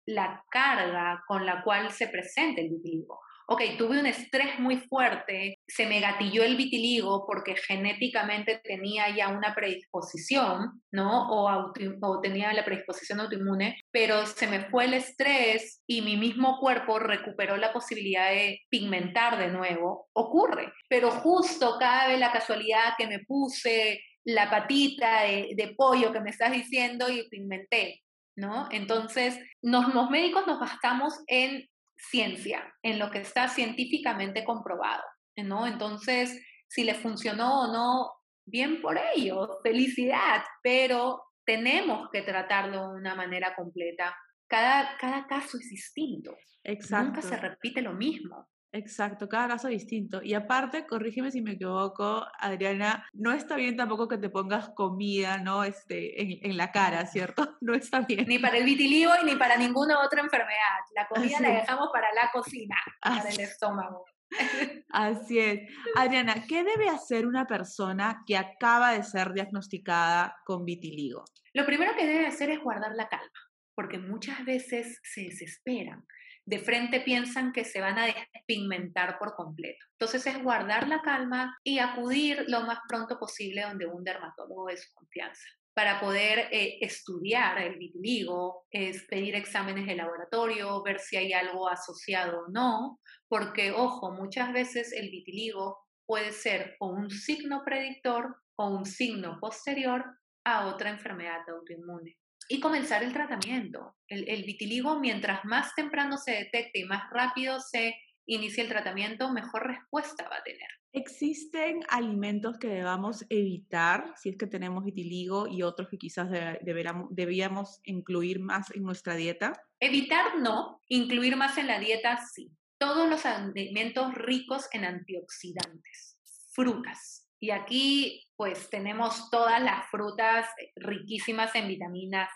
la 0.06 0.42
carga 0.50 1.22
con 1.26 1.46
la 1.46 1.62
cual 1.62 1.90
se 1.92 2.08
presenta 2.08 2.60
el 2.60 2.70
vitiligo 2.70 3.20
ok, 3.52 3.62
tuve 3.76 3.98
un 3.98 4.06
estrés 4.06 4.60
muy 4.60 4.76
fuerte, 4.76 5.58
se 5.66 5.84
me 5.86 5.98
gatilló 5.98 6.44
el 6.44 6.56
vitiligo 6.56 7.26
porque 7.26 7.56
genéticamente 7.56 8.60
tenía 8.62 9.14
ya 9.14 9.28
una 9.28 9.56
predisposición, 9.56 10.80
¿no? 10.92 11.28
O, 11.28 11.72
o, 12.00 12.20
tenía 12.20 12.52
la 12.52 12.64
predisposición 12.64 13.18
autoinmune, 13.18 13.80
pero 13.90 14.24
se 14.24 14.46
me 14.46 14.66
fue 14.66 14.84
el 14.84 14.94
estrés 14.94 15.82
y 15.88 16.00
mi 16.00 16.16
mismo 16.16 16.60
cuerpo 16.60 17.00
recuperó 17.00 17.56
la 17.56 17.72
posibilidad 17.72 18.30
de 18.30 18.60
pigmentar 18.68 19.36
de 19.36 19.48
nuevo, 19.48 20.08
ocurre. 20.12 20.72
Pero 20.88 21.10
justo 21.10 21.76
cabe 21.80 22.18
la 22.18 22.30
casualidad 22.30 22.94
que 22.96 23.08
me 23.08 23.18
puse 23.24 24.00
la 24.24 24.48
patita 24.48 25.22
de, 25.22 25.74
pollo 25.76 26.12
que 26.12 26.20
me 26.20 26.30
estás 26.30 26.52
diciendo 26.52 27.08
y 27.08 27.28
pigmenté, 27.28 28.00
¿no? 28.36 28.68
Entonces, 28.70 29.40
los 29.60 30.08
médicos 30.08 30.46
nos 30.46 30.60
bastamos 30.60 31.18
en 31.26 31.68
ciencia, 32.08 32.74
en 32.82 32.98
lo 32.98 33.10
que 33.10 33.18
está 33.18 33.48
científicamente 33.48 34.44
comprobado, 34.44 35.02
¿no? 35.36 35.66
Entonces, 35.66 36.40
si 36.68 36.84
le 36.84 36.94
funcionó 36.94 37.62
o 37.62 37.72
no, 37.72 38.10
bien 38.46 38.80
por 38.80 38.98
ello, 39.14 39.58
felicidad, 39.62 40.42
pero 40.62 41.22
tenemos 41.44 42.08
que 42.10 42.22
tratarlo 42.22 42.92
de 42.92 42.98
una 42.98 43.14
manera 43.14 43.54
completa. 43.54 44.16
Cada, 44.48 44.96
cada 44.98 45.26
caso 45.26 45.58
es 45.58 45.68
distinto. 45.68 46.36
Exacto. 46.64 47.06
Nunca 47.06 47.22
se 47.22 47.36
repite 47.36 47.82
lo 47.82 47.92
mismo. 47.92 48.48
Exacto, 48.72 49.28
cada 49.28 49.48
caso 49.48 49.68
es 49.68 49.74
distinto. 49.74 50.22
Y 50.22 50.34
aparte, 50.34 50.86
corrígeme 50.86 51.32
si 51.32 51.42
me 51.42 51.52
equivoco, 51.52 52.24
Adriana, 52.38 53.04
no 53.12 53.32
está 53.32 53.56
bien 53.56 53.76
tampoco 53.76 54.06
que 54.06 54.18
te 54.18 54.30
pongas 54.30 54.70
comida, 54.70 55.38
¿no? 55.38 55.64
Este, 55.64 56.22
en, 56.22 56.50
en 56.50 56.56
la 56.56 56.70
cara, 56.70 57.06
¿cierto? 57.06 57.56
No 57.60 57.74
está 57.74 58.00
bien. 58.00 58.26
Ni 58.26 58.38
para 58.38 58.56
el 58.56 58.64
vitiligo 58.64 59.12
y 59.22 59.26
ni 59.26 59.36
para 59.36 59.56
ninguna 59.56 60.00
otra 60.04 60.22
enfermedad. 60.22 60.80
La 60.94 61.06
comida 61.06 61.40
la 61.40 61.50
dejamos 61.50 61.90
para 61.92 62.08
la 62.14 62.30
cocina, 62.32 62.76
para 63.00 63.28
el 63.28 63.40
estómago. 63.40 64.04
Así 64.90 65.38
es. 65.38 65.60
Adriana, 65.96 66.44
¿qué 66.48 66.64
debe 66.64 66.88
hacer 66.88 67.26
una 67.26 67.46
persona 67.46 68.22
que 68.26 68.36
acaba 68.36 68.92
de 68.92 69.02
ser 69.02 69.32
diagnosticada 69.32 70.36
con 70.44 70.64
vitiligo? 70.64 71.24
Lo 71.52 71.66
primero 71.66 71.94
que 71.96 72.06
debe 72.06 72.26
hacer 72.26 72.50
es 72.50 72.60
guardar 72.60 72.94
la 72.94 73.08
calma, 73.08 73.50
porque 73.74 73.98
muchas 73.98 74.44
veces 74.44 75.00
se 75.02 75.22
desesperan 75.22 76.06
de 76.50 76.58
frente 76.58 77.00
piensan 77.00 77.52
que 77.52 77.64
se 77.64 77.80
van 77.80 77.96
a 77.96 78.06
despigmentar 78.06 79.20
por 79.20 79.36
completo. 79.36 79.86
Entonces 79.92 80.26
es 80.26 80.42
guardar 80.42 80.88
la 80.88 81.00
calma 81.00 81.56
y 81.62 81.78
acudir 81.78 82.44
lo 82.48 82.62
más 82.62 82.80
pronto 82.88 83.20
posible 83.20 83.62
donde 83.62 83.86
un 83.86 84.02
dermatólogo 84.02 84.66
de 84.66 84.76
su 84.76 84.92
confianza 84.92 85.44
para 85.74 86.00
poder 86.00 86.48
eh, 86.50 86.78
estudiar 86.80 87.62
el 87.62 87.78
vitiligo, 87.78 88.66
es 88.72 89.04
pedir 89.04 89.36
exámenes 89.36 89.86
de 89.86 89.94
laboratorio, 89.94 90.82
ver 90.82 90.98
si 90.98 91.16
hay 91.16 91.32
algo 91.32 91.68
asociado 91.68 92.40
o 92.40 92.48
no, 92.50 92.98
porque 93.28 93.70
ojo, 93.70 94.10
muchas 94.10 94.52
veces 94.52 94.92
el 94.92 95.08
vitiligo 95.08 95.78
puede 96.04 96.32
ser 96.32 96.74
o 96.80 96.88
un 96.88 97.10
signo 97.10 97.62
predictor 97.64 98.34
o 98.56 98.70
un 98.70 98.84
signo 98.84 99.38
posterior 99.38 100.04
a 100.44 100.66
otra 100.66 100.90
enfermedad 100.90 101.48
autoinmune 101.48 102.16
y 102.50 102.58
comenzar 102.58 103.04
el 103.04 103.12
tratamiento. 103.12 103.94
El, 104.08 104.42
vitiligo, 104.42 104.98
mientras 104.98 105.44
más 105.44 105.72
temprano 105.76 106.18
se 106.18 106.32
detecte 106.32 106.80
y 106.80 106.84
más 106.84 107.08
rápido 107.10 107.60
se 107.60 107.94
inicie 108.26 108.64
el 108.64 108.68
tratamiento, 108.68 109.32
mejor 109.32 109.68
respuesta 109.68 110.28
va 110.28 110.38
a 110.38 110.42
tener. 110.42 110.68
¿Existen 110.92 111.84
alimentos 111.88 112.58
que 112.58 112.66
debamos 112.66 113.24
evitar 113.28 114.12
si 114.16 114.30
es 114.30 114.36
que 114.36 114.48
tenemos 114.48 114.84
vitiligo 114.84 115.46
y 115.46 115.62
otros 115.62 115.88
que 115.88 115.98
quizás 115.98 116.28
debíamos 116.60 117.80
incluir 117.84 118.40
más 118.40 118.74
en 118.74 118.82
nuestra 118.82 119.14
dieta? 119.14 119.52
Evitar 119.78 120.40
no, 120.40 120.82
incluir 120.88 121.36
más 121.36 121.56
en 121.56 121.68
la 121.68 121.78
dieta 121.78 122.18
sí. 122.34 122.50
Todos 122.78 123.08
los 123.08 123.26
alimentos 123.26 124.12
ricos 124.14 124.66
en 124.72 124.84
antioxidantes, 124.84 126.18
frutas. 126.50 127.19
Y 127.40 127.50
aquí 127.50 128.26
pues 128.36 128.70
tenemos 128.70 129.30
todas 129.30 129.62
las 129.62 129.86
frutas 129.90 130.46
riquísimas 130.76 131.54
en 131.54 131.68
vitaminas 131.68 132.28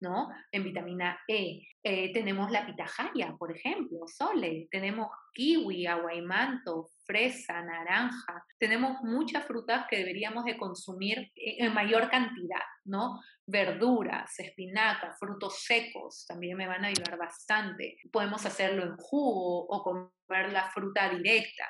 ¿no? 0.00 0.28
En 0.50 0.64
vitamina 0.64 1.18
E. 1.28 1.60
Eh, 1.82 2.12
tenemos 2.12 2.50
la 2.50 2.66
pitahaya, 2.66 3.34
por 3.38 3.54
ejemplo, 3.56 4.06
sole. 4.06 4.68
Tenemos 4.70 5.08
kiwi, 5.32 5.86
aguaimanto, 5.86 6.88
fresa, 7.04 7.62
naranja. 7.62 8.44
Tenemos 8.58 9.00
muchas 9.02 9.44
frutas 9.44 9.86
que 9.88 9.98
deberíamos 9.98 10.44
de 10.44 10.56
consumir 10.56 11.30
en 11.34 11.72
mayor 11.74 12.08
cantidad, 12.10 12.62
¿no? 12.84 13.20
Verduras, 13.46 14.38
espinacas, 14.38 15.18
frutos 15.18 15.62
secos 15.62 16.24
también 16.26 16.56
me 16.56 16.68
van 16.68 16.84
a 16.84 16.88
ayudar 16.88 17.18
bastante. 17.18 17.96
Podemos 18.12 18.44
hacerlo 18.46 18.84
en 18.84 18.96
jugo 18.96 19.66
o 19.66 19.82
comer 19.82 20.52
la 20.52 20.70
fruta 20.70 21.08
directa. 21.10 21.68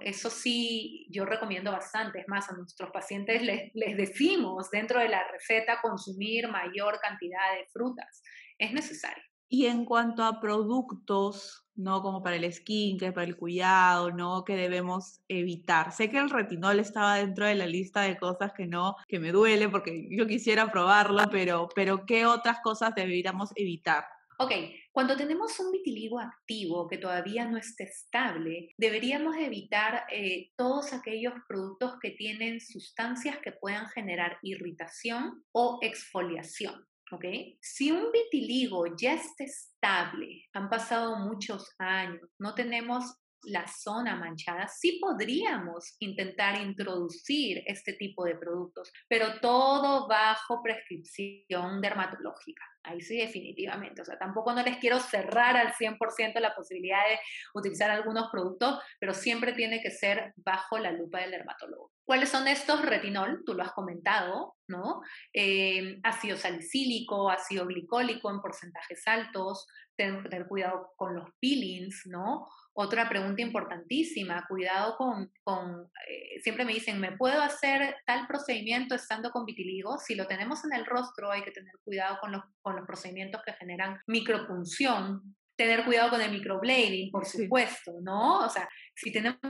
Eso 0.00 0.30
sí, 0.30 1.06
yo 1.10 1.24
recomiendo 1.24 1.72
bastante. 1.72 2.20
Es 2.20 2.28
más, 2.28 2.50
a 2.50 2.56
nuestros 2.56 2.90
pacientes 2.90 3.42
les, 3.42 3.70
les 3.74 3.96
decimos 3.96 4.70
dentro 4.70 5.00
de 5.00 5.08
la 5.08 5.22
receta 5.30 5.80
consumir 5.80 6.48
mayor 6.48 6.98
cantidad 7.00 7.54
de 7.56 7.66
frutas. 7.72 8.22
Es 8.58 8.72
necesario. 8.72 9.22
Y 9.48 9.66
en 9.66 9.84
cuanto 9.84 10.22
a 10.22 10.40
productos, 10.40 11.66
¿no? 11.74 12.02
Como 12.02 12.22
para 12.22 12.36
el 12.36 12.52
skin, 12.52 12.98
que 12.98 13.10
para 13.10 13.26
el 13.26 13.36
cuidado, 13.36 14.12
¿no? 14.12 14.44
Que 14.44 14.54
debemos 14.54 15.20
evitar. 15.28 15.92
Sé 15.92 16.08
que 16.08 16.18
el 16.18 16.30
retinol 16.30 16.78
estaba 16.78 17.16
dentro 17.16 17.46
de 17.46 17.56
la 17.56 17.66
lista 17.66 18.02
de 18.02 18.16
cosas 18.16 18.52
que 18.52 18.66
no, 18.66 18.94
que 19.08 19.18
me 19.18 19.32
duele 19.32 19.68
porque 19.68 20.06
yo 20.10 20.26
quisiera 20.26 20.70
probarlo, 20.70 21.22
pero, 21.30 21.68
pero 21.74 22.06
¿qué 22.06 22.26
otras 22.26 22.60
cosas 22.62 22.94
deberíamos 22.94 23.50
evitar? 23.56 24.04
Ok, 24.38 24.52
cuando 24.92 25.16
tenemos 25.16 25.58
un 25.60 25.70
vitiligo 25.70 26.18
activo 26.18 26.88
que 26.88 26.98
todavía 26.98 27.44
no 27.46 27.56
está 27.56 27.84
estable, 27.84 28.74
deberíamos 28.76 29.36
evitar 29.36 30.04
eh, 30.10 30.50
todos 30.56 30.92
aquellos 30.92 31.34
productos 31.48 31.94
que 32.00 32.10
tienen 32.10 32.60
sustancias 32.60 33.38
que 33.38 33.52
puedan 33.52 33.88
generar 33.88 34.38
irritación 34.42 35.44
o 35.52 35.78
exfoliación. 35.80 36.84
¿ok? 37.12 37.24
Si 37.60 37.90
un 37.90 38.10
vitiligo 38.12 38.96
ya 38.96 39.14
está 39.14 39.44
estable, 39.44 40.44
han 40.52 40.68
pasado 40.68 41.16
muchos 41.18 41.72
años, 41.78 42.20
no 42.38 42.54
tenemos 42.54 43.04
la 43.44 43.66
zona 43.66 44.16
manchada, 44.16 44.68
sí 44.68 44.98
podríamos 45.00 45.96
intentar 46.00 46.60
introducir 46.60 47.62
este 47.66 47.94
tipo 47.94 48.24
de 48.24 48.36
productos, 48.36 48.92
pero 49.08 49.40
todo 49.40 50.06
bajo 50.08 50.62
prescripción 50.62 51.80
dermatológica. 51.80 52.64
Ahí 52.82 53.00
sí, 53.00 53.18
definitivamente. 53.18 54.00
O 54.02 54.04
sea, 54.04 54.18
tampoco 54.18 54.52
no 54.54 54.62
les 54.62 54.78
quiero 54.78 54.98
cerrar 54.98 55.56
al 55.56 55.72
100% 55.74 56.40
la 56.40 56.54
posibilidad 56.54 57.06
de 57.08 57.18
utilizar 57.54 57.90
algunos 57.90 58.30
productos, 58.30 58.78
pero 58.98 59.12
siempre 59.12 59.52
tiene 59.52 59.80
que 59.82 59.90
ser 59.90 60.32
bajo 60.36 60.78
la 60.78 60.90
lupa 60.90 61.20
del 61.20 61.32
dermatólogo. 61.32 61.92
¿Cuáles 62.04 62.30
son 62.30 62.48
estos? 62.48 62.82
Retinol, 62.82 63.42
tú 63.44 63.54
lo 63.54 63.62
has 63.62 63.72
comentado, 63.72 64.56
¿no? 64.66 65.02
Eh, 65.32 66.00
ácido 66.02 66.36
salicílico, 66.36 67.30
ácido 67.30 67.66
glicólico 67.66 68.30
en 68.30 68.40
porcentajes 68.40 69.06
altos, 69.06 69.66
tener 69.96 70.46
cuidado 70.48 70.92
con 70.96 71.14
los 71.14 71.28
peelings, 71.38 72.06
¿no? 72.06 72.48
Otra 72.72 73.08
pregunta 73.08 73.42
importantísima, 73.42 74.46
cuidado 74.48 74.96
con, 74.96 75.30
con 75.42 75.90
eh, 76.08 76.40
siempre 76.40 76.64
me 76.64 76.72
dicen, 76.72 77.00
¿me 77.00 77.16
puedo 77.16 77.42
hacer 77.42 77.96
tal 78.06 78.26
procedimiento 78.28 78.94
estando 78.94 79.30
con 79.30 79.44
vitiligo? 79.44 79.98
Si 79.98 80.14
lo 80.14 80.26
tenemos 80.26 80.64
en 80.64 80.74
el 80.74 80.86
rostro, 80.86 81.30
hay 81.30 81.42
que 81.42 81.50
tener 81.50 81.72
cuidado 81.84 82.18
con 82.20 82.32
los, 82.32 82.42
con 82.62 82.76
los 82.76 82.86
procedimientos 82.86 83.42
que 83.44 83.54
generan 83.54 83.98
micropunción, 84.06 85.36
tener 85.56 85.84
cuidado 85.84 86.10
con 86.10 86.20
el 86.20 86.30
microblading, 86.30 87.10
por 87.10 87.26
supuesto, 87.26 87.92
¿no? 88.02 88.46
O 88.46 88.48
sea, 88.48 88.68
si 88.94 89.12
tenemos 89.12 89.40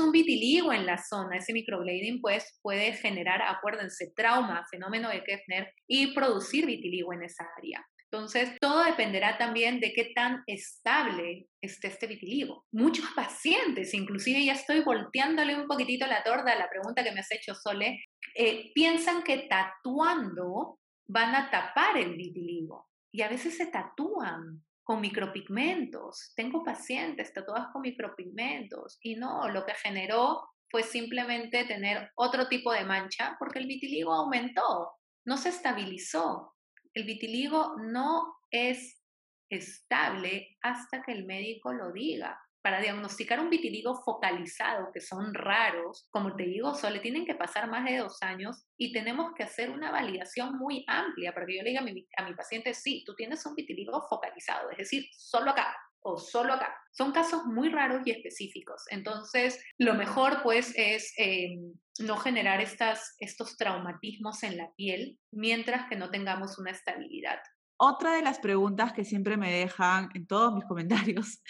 un 0.00 0.10
vitiligo 0.10 0.72
en 0.72 0.84
la 0.84 0.98
zona, 0.98 1.36
ese 1.36 1.52
microblading 1.52 2.20
pues 2.20 2.58
puede 2.60 2.92
generar, 2.94 3.40
acuérdense, 3.42 4.12
trauma, 4.14 4.66
fenómeno 4.70 5.08
de 5.08 5.22
Keffner 5.22 5.72
y 5.86 6.14
producir 6.14 6.66
vitiligo 6.66 7.12
en 7.12 7.22
esa 7.22 7.46
área. 7.56 7.86
Entonces, 8.16 8.56
todo 8.62 8.82
dependerá 8.82 9.36
también 9.36 9.78
de 9.78 9.92
qué 9.92 10.12
tan 10.14 10.42
estable 10.46 11.48
esté 11.60 11.88
este 11.88 12.06
vitiligo. 12.06 12.64
Muchos 12.72 13.04
pacientes, 13.14 13.92
inclusive 13.92 14.42
ya 14.42 14.54
estoy 14.54 14.80
volteándole 14.80 15.54
un 15.54 15.66
poquitito 15.66 16.06
la 16.06 16.22
torda 16.22 16.52
a 16.52 16.58
la 16.58 16.70
pregunta 16.70 17.04
que 17.04 17.12
me 17.12 17.20
has 17.20 17.30
hecho, 17.30 17.54
Sole, 17.54 18.00
eh, 18.34 18.72
piensan 18.74 19.22
que 19.22 19.46
tatuando 19.50 20.78
van 21.06 21.34
a 21.34 21.50
tapar 21.50 21.98
el 21.98 22.16
vitiligo 22.16 22.88
y 23.12 23.20
a 23.20 23.28
veces 23.28 23.58
se 23.58 23.66
tatúan 23.66 24.64
con 24.82 25.02
micropigmentos. 25.02 26.32
Tengo 26.34 26.64
pacientes 26.64 27.34
tatuadas 27.34 27.68
con 27.70 27.82
micropigmentos 27.82 28.98
y 29.02 29.16
no, 29.16 29.46
lo 29.50 29.66
que 29.66 29.74
generó 29.74 30.42
fue 30.70 30.82
simplemente 30.82 31.66
tener 31.66 32.10
otro 32.14 32.48
tipo 32.48 32.72
de 32.72 32.84
mancha 32.84 33.36
porque 33.38 33.58
el 33.58 33.66
vitiligo 33.66 34.14
aumentó, 34.14 34.92
no 35.26 35.36
se 35.36 35.50
estabilizó. 35.50 36.55
El 36.96 37.04
vitiligo 37.04 37.76
no 37.76 38.38
es 38.50 39.02
estable 39.50 40.56
hasta 40.62 41.02
que 41.02 41.12
el 41.12 41.26
médico 41.26 41.74
lo 41.74 41.92
diga. 41.92 42.40
Para 42.62 42.80
diagnosticar 42.80 43.38
un 43.38 43.50
vitiligo 43.50 43.94
focalizado, 44.02 44.90
que 44.94 45.02
son 45.02 45.34
raros, 45.34 46.08
como 46.10 46.34
te 46.34 46.44
digo, 46.44 46.74
solo 46.74 46.98
tienen 47.02 47.26
que 47.26 47.34
pasar 47.34 47.68
más 47.68 47.84
de 47.84 47.98
dos 47.98 48.22
años 48.22 48.64
y 48.78 48.94
tenemos 48.94 49.34
que 49.36 49.42
hacer 49.42 49.68
una 49.68 49.90
validación 49.90 50.56
muy 50.56 50.86
amplia 50.88 51.34
para 51.34 51.44
que 51.44 51.58
yo 51.58 51.62
le 51.62 51.68
diga 51.68 51.82
a 51.82 52.24
mi, 52.24 52.34
paciente, 52.34 52.72
sí, 52.72 53.04
tú 53.04 53.14
tienes 53.14 53.44
un 53.44 53.54
vitiligo 53.54 54.00
focalizado, 54.08 54.70
es 54.70 54.78
decir, 54.78 55.04
solo 55.12 55.50
acá, 55.50 55.76
o 56.00 56.16
solo 56.16 56.54
acá. 56.54 56.74
Son 56.92 57.12
casos 57.12 57.44
muy 57.44 57.68
raros 57.68 58.06
y 58.06 58.10
específicos. 58.10 58.82
Entonces, 58.90 59.62
lo 59.76 59.92
mejor 59.92 60.42
pues 60.42 60.72
es 60.76 61.12
em, 61.18 61.74
no 62.00 62.16
generar 62.16 62.60
estas, 62.60 63.16
estos 63.18 63.56
traumatismos 63.56 64.42
en 64.42 64.56
la 64.56 64.72
piel 64.76 65.18
mientras 65.30 65.88
que 65.88 65.96
no 65.96 66.10
tengamos 66.10 66.58
una 66.58 66.70
estabilidad. 66.70 67.38
Otra 67.78 68.14
de 68.14 68.22
las 68.22 68.38
preguntas 68.38 68.92
que 68.92 69.04
siempre 69.04 69.36
me 69.36 69.52
dejan 69.52 70.08
en 70.14 70.26
todos 70.26 70.54
mis 70.54 70.64
comentarios 70.68 71.42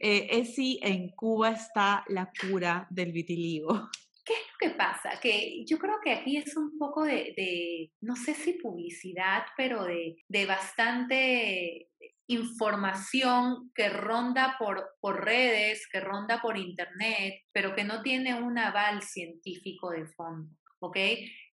eh, 0.00 0.28
es 0.30 0.54
si 0.54 0.78
en 0.82 1.10
Cuba 1.10 1.50
está 1.50 2.04
la 2.08 2.30
cura 2.40 2.86
del 2.90 3.12
vitiligo. 3.12 3.88
¿Qué 4.24 4.34
es 4.34 4.40
lo 4.52 4.68
que 4.68 4.76
pasa? 4.76 5.18
Que 5.20 5.64
yo 5.66 5.78
creo 5.78 5.96
que 6.02 6.12
aquí 6.12 6.36
es 6.36 6.56
un 6.56 6.78
poco 6.78 7.02
de, 7.02 7.90
no 8.00 8.14
sé 8.14 8.34
si 8.34 8.52
publicidad, 8.52 9.42
pero 9.56 9.82
de, 9.82 10.14
de 10.28 10.46
bastante 10.46 11.88
información 12.26 13.70
que 13.74 13.88
ronda 13.88 14.56
por, 14.58 14.90
por 15.00 15.24
redes, 15.24 15.86
que 15.90 16.00
ronda 16.00 16.40
por 16.40 16.56
internet, 16.56 17.34
pero 17.52 17.74
que 17.74 17.84
no 17.84 18.02
tiene 18.02 18.34
un 18.34 18.58
aval 18.58 19.02
científico 19.02 19.90
de 19.90 20.06
fondo. 20.06 20.56
¿ok? 20.82 20.96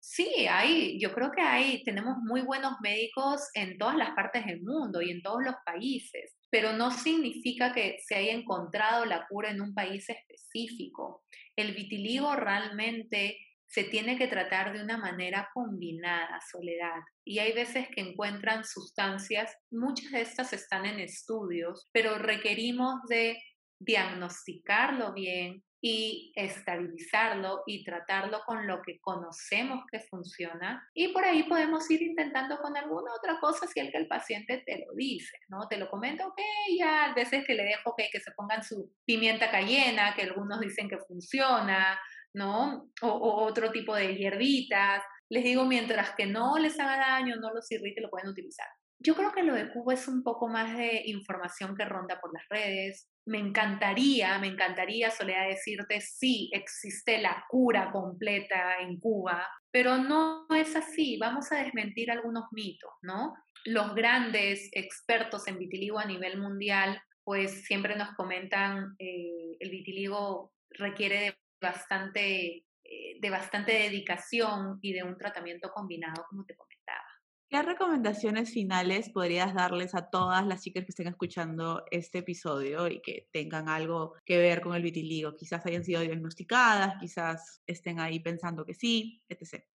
Sí, 0.01 0.47
hay, 0.49 0.99
yo 0.99 1.13
creo 1.13 1.31
que 1.31 1.41
hay, 1.41 1.83
tenemos 1.83 2.17
muy 2.23 2.41
buenos 2.41 2.73
médicos 2.81 3.41
en 3.53 3.77
todas 3.77 3.95
las 3.95 4.11
partes 4.11 4.45
del 4.45 4.61
mundo 4.63 5.01
y 5.01 5.11
en 5.11 5.21
todos 5.21 5.43
los 5.43 5.55
países, 5.65 6.35
pero 6.49 6.73
no 6.73 6.89
significa 6.91 7.71
que 7.73 7.97
se 8.05 8.15
haya 8.15 8.33
encontrado 8.33 9.05
la 9.05 9.27
cura 9.29 9.51
en 9.51 9.61
un 9.61 9.73
país 9.73 10.09
específico. 10.09 11.23
El 11.55 11.73
vitiligo 11.73 12.35
realmente 12.35 13.37
se 13.69 13.83
tiene 13.83 14.17
que 14.17 14.27
tratar 14.27 14.73
de 14.73 14.83
una 14.83 14.97
manera 14.97 15.49
combinada, 15.53 16.39
soledad. 16.51 17.01
Y 17.23 17.39
hay 17.39 17.53
veces 17.53 17.87
que 17.93 18.01
encuentran 18.01 18.65
sustancias, 18.65 19.55
muchas 19.71 20.11
de 20.11 20.21
estas 20.21 20.53
están 20.53 20.85
en 20.85 20.99
estudios, 20.99 21.87
pero 21.91 22.17
requerimos 22.17 22.95
de 23.07 23.37
diagnosticarlo 23.79 25.13
bien, 25.13 25.63
y 25.81 26.33
estabilizarlo 26.35 27.63
y 27.65 27.83
tratarlo 27.85 28.41
con 28.45 28.67
lo 28.67 28.81
que 28.81 28.99
conocemos 28.99 29.85
que 29.91 29.99
funciona. 30.01 30.85
Y 30.93 31.09
por 31.09 31.23
ahí 31.23 31.43
podemos 31.43 31.89
ir 31.89 32.01
intentando 32.01 32.57
con 32.57 32.75
alguna 32.75 33.13
otra 33.17 33.39
cosa 33.39 33.65
si 33.67 33.79
el 33.79 33.91
que 33.91 33.97
el 33.97 34.07
paciente 34.07 34.61
te 34.65 34.85
lo 34.85 34.93
dice, 34.95 35.37
¿no? 35.47 35.67
Te 35.67 35.77
lo 35.77 35.89
comento, 35.89 36.27
ok, 36.27 36.39
ya, 36.77 37.05
a 37.05 37.13
veces 37.13 37.45
que 37.45 37.53
le 37.53 37.63
dejo 37.63 37.95
que 37.95 38.19
se 38.19 38.31
pongan 38.31 38.63
su 38.63 38.91
pimienta 39.05 39.49
cayena, 39.51 40.13
que 40.15 40.23
algunos 40.23 40.59
dicen 40.59 40.89
que 40.89 40.97
funciona, 40.97 41.99
¿no? 42.33 42.89
O, 43.01 43.43
otro 43.45 43.71
tipo 43.71 43.95
de 43.95 44.15
hierbitas. 44.15 45.03
Les 45.29 45.43
digo, 45.43 45.65
mientras 45.65 46.11
que 46.15 46.25
no 46.25 46.57
les 46.57 46.79
haga 46.79 46.97
daño, 46.97 47.35
no 47.37 47.53
los 47.53 47.71
irrite, 47.71 48.01
lo 48.01 48.09
pueden 48.09 48.29
utilizar. 48.29 48.67
Yo 49.01 49.15
creo 49.15 49.31
que 49.31 49.43
lo 49.43 49.55
de 49.55 49.71
Cuba 49.71 49.93
es 49.93 50.09
un 50.09 50.23
poco 50.23 50.49
más 50.49 50.75
de 50.75 51.03
información 51.05 51.73
que 51.75 51.85
ronda 51.85 52.19
por 52.19 52.33
las 52.33 52.43
redes. 52.49 53.09
Me 53.25 53.39
encantaría, 53.39 54.37
me 54.39 54.47
encantaría, 54.47 55.09
Soledad, 55.09 55.47
decirte, 55.47 56.01
sí, 56.01 56.49
existe 56.51 57.21
la 57.21 57.45
cura 57.47 57.91
completa 57.93 58.77
en 58.81 58.99
Cuba, 58.99 59.47
pero 59.71 59.97
no 59.97 60.47
es 60.53 60.75
así. 60.75 61.17
Vamos 61.17 61.49
a 61.53 61.63
desmentir 61.63 62.11
algunos 62.11 62.45
mitos, 62.51 62.91
¿no? 63.01 63.35
Los 63.63 63.95
grandes 63.95 64.69
expertos 64.73 65.47
en 65.47 65.59
vitiligo 65.59 65.97
a 65.97 66.05
nivel 66.05 66.37
mundial, 66.37 67.01
pues 67.23 67.63
siempre 67.63 67.95
nos 67.95 68.13
comentan, 68.15 68.95
eh, 68.99 69.55
el 69.59 69.69
vitiligo 69.69 70.51
requiere 70.71 71.21
de 71.21 71.37
bastante, 71.61 72.65
eh, 72.83 73.19
de 73.19 73.29
bastante 73.29 73.73
dedicación 73.73 74.79
y 74.81 74.93
de 74.93 75.03
un 75.03 75.17
tratamiento 75.17 75.71
combinado, 75.71 76.25
como 76.29 76.45
te 76.45 76.55
comentaba. 76.55 77.05
¿Qué 77.49 77.63
recomendaciones 77.63 78.53
finales 78.53 79.09
podrías 79.09 79.55
darles 79.55 79.95
a 79.95 80.11
todas 80.11 80.45
las 80.45 80.61
chicas 80.61 80.83
que 80.83 80.91
estén 80.91 81.07
escuchando 81.07 81.83
este 81.89 82.19
episodio 82.19 82.87
y 82.87 83.01
que 83.01 83.27
tengan 83.33 83.69
algo 83.69 84.13
que 84.23 84.37
ver 84.37 84.61
con 84.61 84.75
el 84.75 84.83
vitiligo? 84.83 85.35
Quizás 85.35 85.65
hayan 85.65 85.83
sido 85.83 86.01
diagnosticadas, 86.01 86.97
quizás 86.99 87.63
estén 87.65 87.99
ahí 87.99 88.19
pensando 88.19 88.67
que 88.67 88.75
sí, 88.75 89.23
etc. 89.29 89.65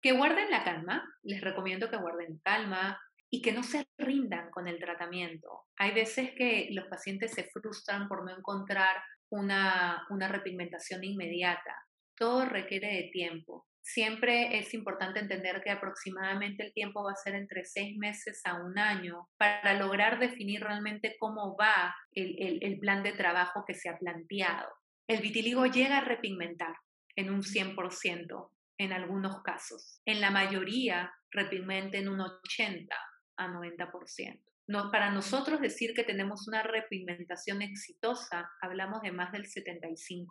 Que 0.00 0.12
guarden 0.12 0.50
la 0.50 0.64
calma, 0.64 1.04
les 1.22 1.42
recomiendo 1.42 1.90
que 1.90 1.98
guarden 1.98 2.38
calma 2.42 2.98
y 3.28 3.42
que 3.42 3.52
no 3.52 3.62
se 3.62 3.86
rindan 3.98 4.50
con 4.50 4.66
el 4.66 4.78
tratamiento. 4.78 5.66
Hay 5.76 5.92
veces 5.92 6.30
que 6.30 6.68
los 6.70 6.86
pacientes 6.86 7.32
se 7.32 7.44
frustran 7.44 8.08
por 8.08 8.24
no 8.24 8.34
encontrar 8.34 8.96
una, 9.30 10.06
una 10.10 10.28
repigmentación 10.28 11.04
inmediata. 11.04 11.74
Todo 12.16 12.44
requiere 12.44 12.88
de 12.88 13.10
tiempo 13.12 13.68
siempre 13.88 14.58
es 14.58 14.74
importante 14.74 15.18
entender 15.18 15.62
que 15.62 15.70
aproximadamente 15.70 16.62
el 16.62 16.72
tiempo 16.74 17.02
va 17.04 17.12
a 17.12 17.16
ser 17.16 17.34
entre 17.34 17.64
seis 17.64 17.96
meses 17.96 18.42
a 18.44 18.54
un 18.54 18.78
año 18.78 19.28
para 19.38 19.74
lograr 19.74 20.18
definir 20.18 20.60
realmente 20.62 21.16
cómo 21.18 21.56
va 21.56 21.94
el, 22.12 22.78
plan 22.80 23.02
de 23.02 23.12
trabajo 23.12 23.64
que 23.66 23.74
se 23.74 23.88
ha 23.88 23.98
planteado. 23.98 24.68
El 25.08 25.22
vitiligo 25.22 25.64
llega 25.66 25.98
a 25.98 26.04
repigmentar 26.04 26.74
en 27.16 27.30
un 27.30 27.42
100% 27.42 28.50
en 28.78 28.92
algunos 28.92 29.42
casos. 29.42 30.00
En 30.04 30.20
la 30.20 30.30
mayoría 30.30 31.10
repigmenta 31.30 31.96
en 31.96 32.08
un 32.08 32.20
80 32.20 32.94
a 33.38 33.48
90%. 33.48 34.42
Para 34.68 35.10
nosotros 35.10 35.60
decir 35.60 35.94
que 35.94 36.04
tenemos 36.04 36.46
una 36.46 36.62
repigmentación 36.62 37.62
exitosa, 37.62 38.50
hablamos 38.60 39.00
de 39.00 39.12
más 39.12 39.32
del 39.32 39.44
75%. 39.44 40.28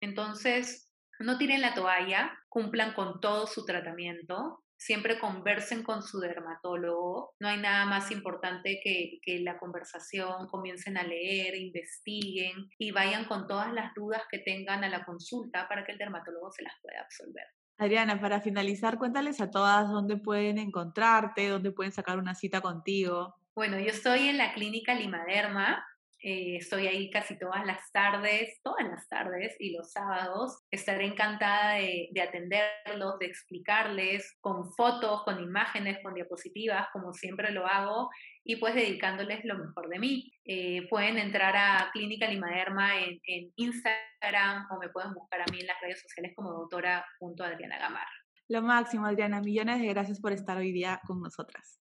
Entonces, 0.00 0.92
no 1.20 1.38
tiren 1.38 1.60
la 1.60 1.74
toalla, 1.74 2.36
cumplan 2.48 2.92
con 2.92 3.20
todo 3.20 3.46
su 3.46 3.64
tratamiento, 3.64 4.64
siempre 4.76 5.18
conversen 5.18 5.82
con 5.82 6.02
su 6.02 6.18
dermatólogo. 6.18 7.34
No 7.40 7.48
hay 7.48 7.58
nada 7.58 7.86
más 7.86 8.10
importante 8.10 8.80
que, 8.82 9.18
que, 9.22 9.38
la 9.38 9.58
conversación, 9.58 10.48
comiencen 10.48 10.98
a 10.98 11.04
leer, 11.04 11.54
investiguen 11.54 12.68
y 12.78 12.90
vayan 12.90 13.26
con 13.26 13.46
todas 13.46 13.72
las 13.72 13.94
dudas 13.94 14.22
que 14.30 14.40
tengan 14.40 14.84
a 14.84 14.88
la 14.88 15.04
consulta 15.04 15.68
para 15.68 15.84
que 15.84 15.92
el 15.92 15.98
dermatólogo 15.98 16.50
se 16.50 16.64
las 16.64 16.74
pueda 16.82 17.00
absolver. 17.00 17.46
Adriana, 17.78 18.20
para 18.20 18.40
finalizar, 18.40 18.98
cuéntales 18.98 19.40
a 19.40 19.50
todas 19.50 19.88
dónde 19.88 20.16
pueden 20.16 20.58
encontrarte, 20.58 21.48
dónde 21.48 21.72
pueden 21.72 21.92
sacar 21.92 22.18
una 22.18 22.34
cita 22.34 22.60
contigo. 22.60 23.36
Bueno, 23.54 23.78
yo 23.78 23.88
estoy 23.88 24.28
en 24.28 24.38
la 24.38 24.52
clínica 24.52 24.94
Limaderma, 24.94 25.84
eh, 26.22 26.56
estoy 26.56 26.86
ahí 26.86 27.10
casi 27.10 27.38
todas 27.38 27.64
las 27.66 27.92
tardes, 27.92 28.60
todas 28.62 28.86
las 28.88 29.08
tardes 29.08 29.54
y 29.60 29.72
los 29.72 29.92
sábados. 29.92 30.58
Estaré 30.70 31.06
encantada 31.06 31.74
de, 31.74 32.10
atenderlos, 32.20 33.18
de 33.18 33.26
explicarles 33.26 34.36
con 34.40 34.72
fotos, 34.72 35.22
con 35.24 35.42
imágenes, 35.42 35.98
con 36.02 36.14
diapositivas, 36.14 36.88
como 36.92 37.12
siempre 37.12 37.52
lo 37.52 37.66
hago, 37.66 38.10
y 38.48 38.56
pues 38.56 38.74
dedicándoles 38.74 39.44
lo 39.44 39.58
mejor 39.58 39.88
de 39.88 39.98
mí. 39.98 40.32
Eh, 40.44 40.86
pueden 40.88 41.18
entrar 41.18 41.54
a 41.56 41.90
Clínica 41.92 42.28
Limaderma 42.28 43.00
en, 43.00 43.20
en, 43.24 43.52
Instagram 43.56 44.68
o 44.70 44.78
me 44.78 44.88
pueden 44.88 45.12
buscar 45.14 45.40
a 45.40 45.44
mí 45.50 45.60
en 45.60 45.66
las 45.66 45.80
redes 45.82 46.00
sociales 46.00 46.32
como 46.36 46.52
doctora.adriana 46.52 47.78
Gamarra. 47.78 48.08
Lo 48.48 48.62
máximo, 48.62 49.04
Adriana. 49.06 49.40
Millones 49.40 49.80
de 49.80 49.88
gracias 49.88 50.20
por 50.20 50.32
estar 50.32 50.56
hoy 50.56 50.70
día 50.70 51.00
con 51.04 51.20
nosotras. 51.20 51.80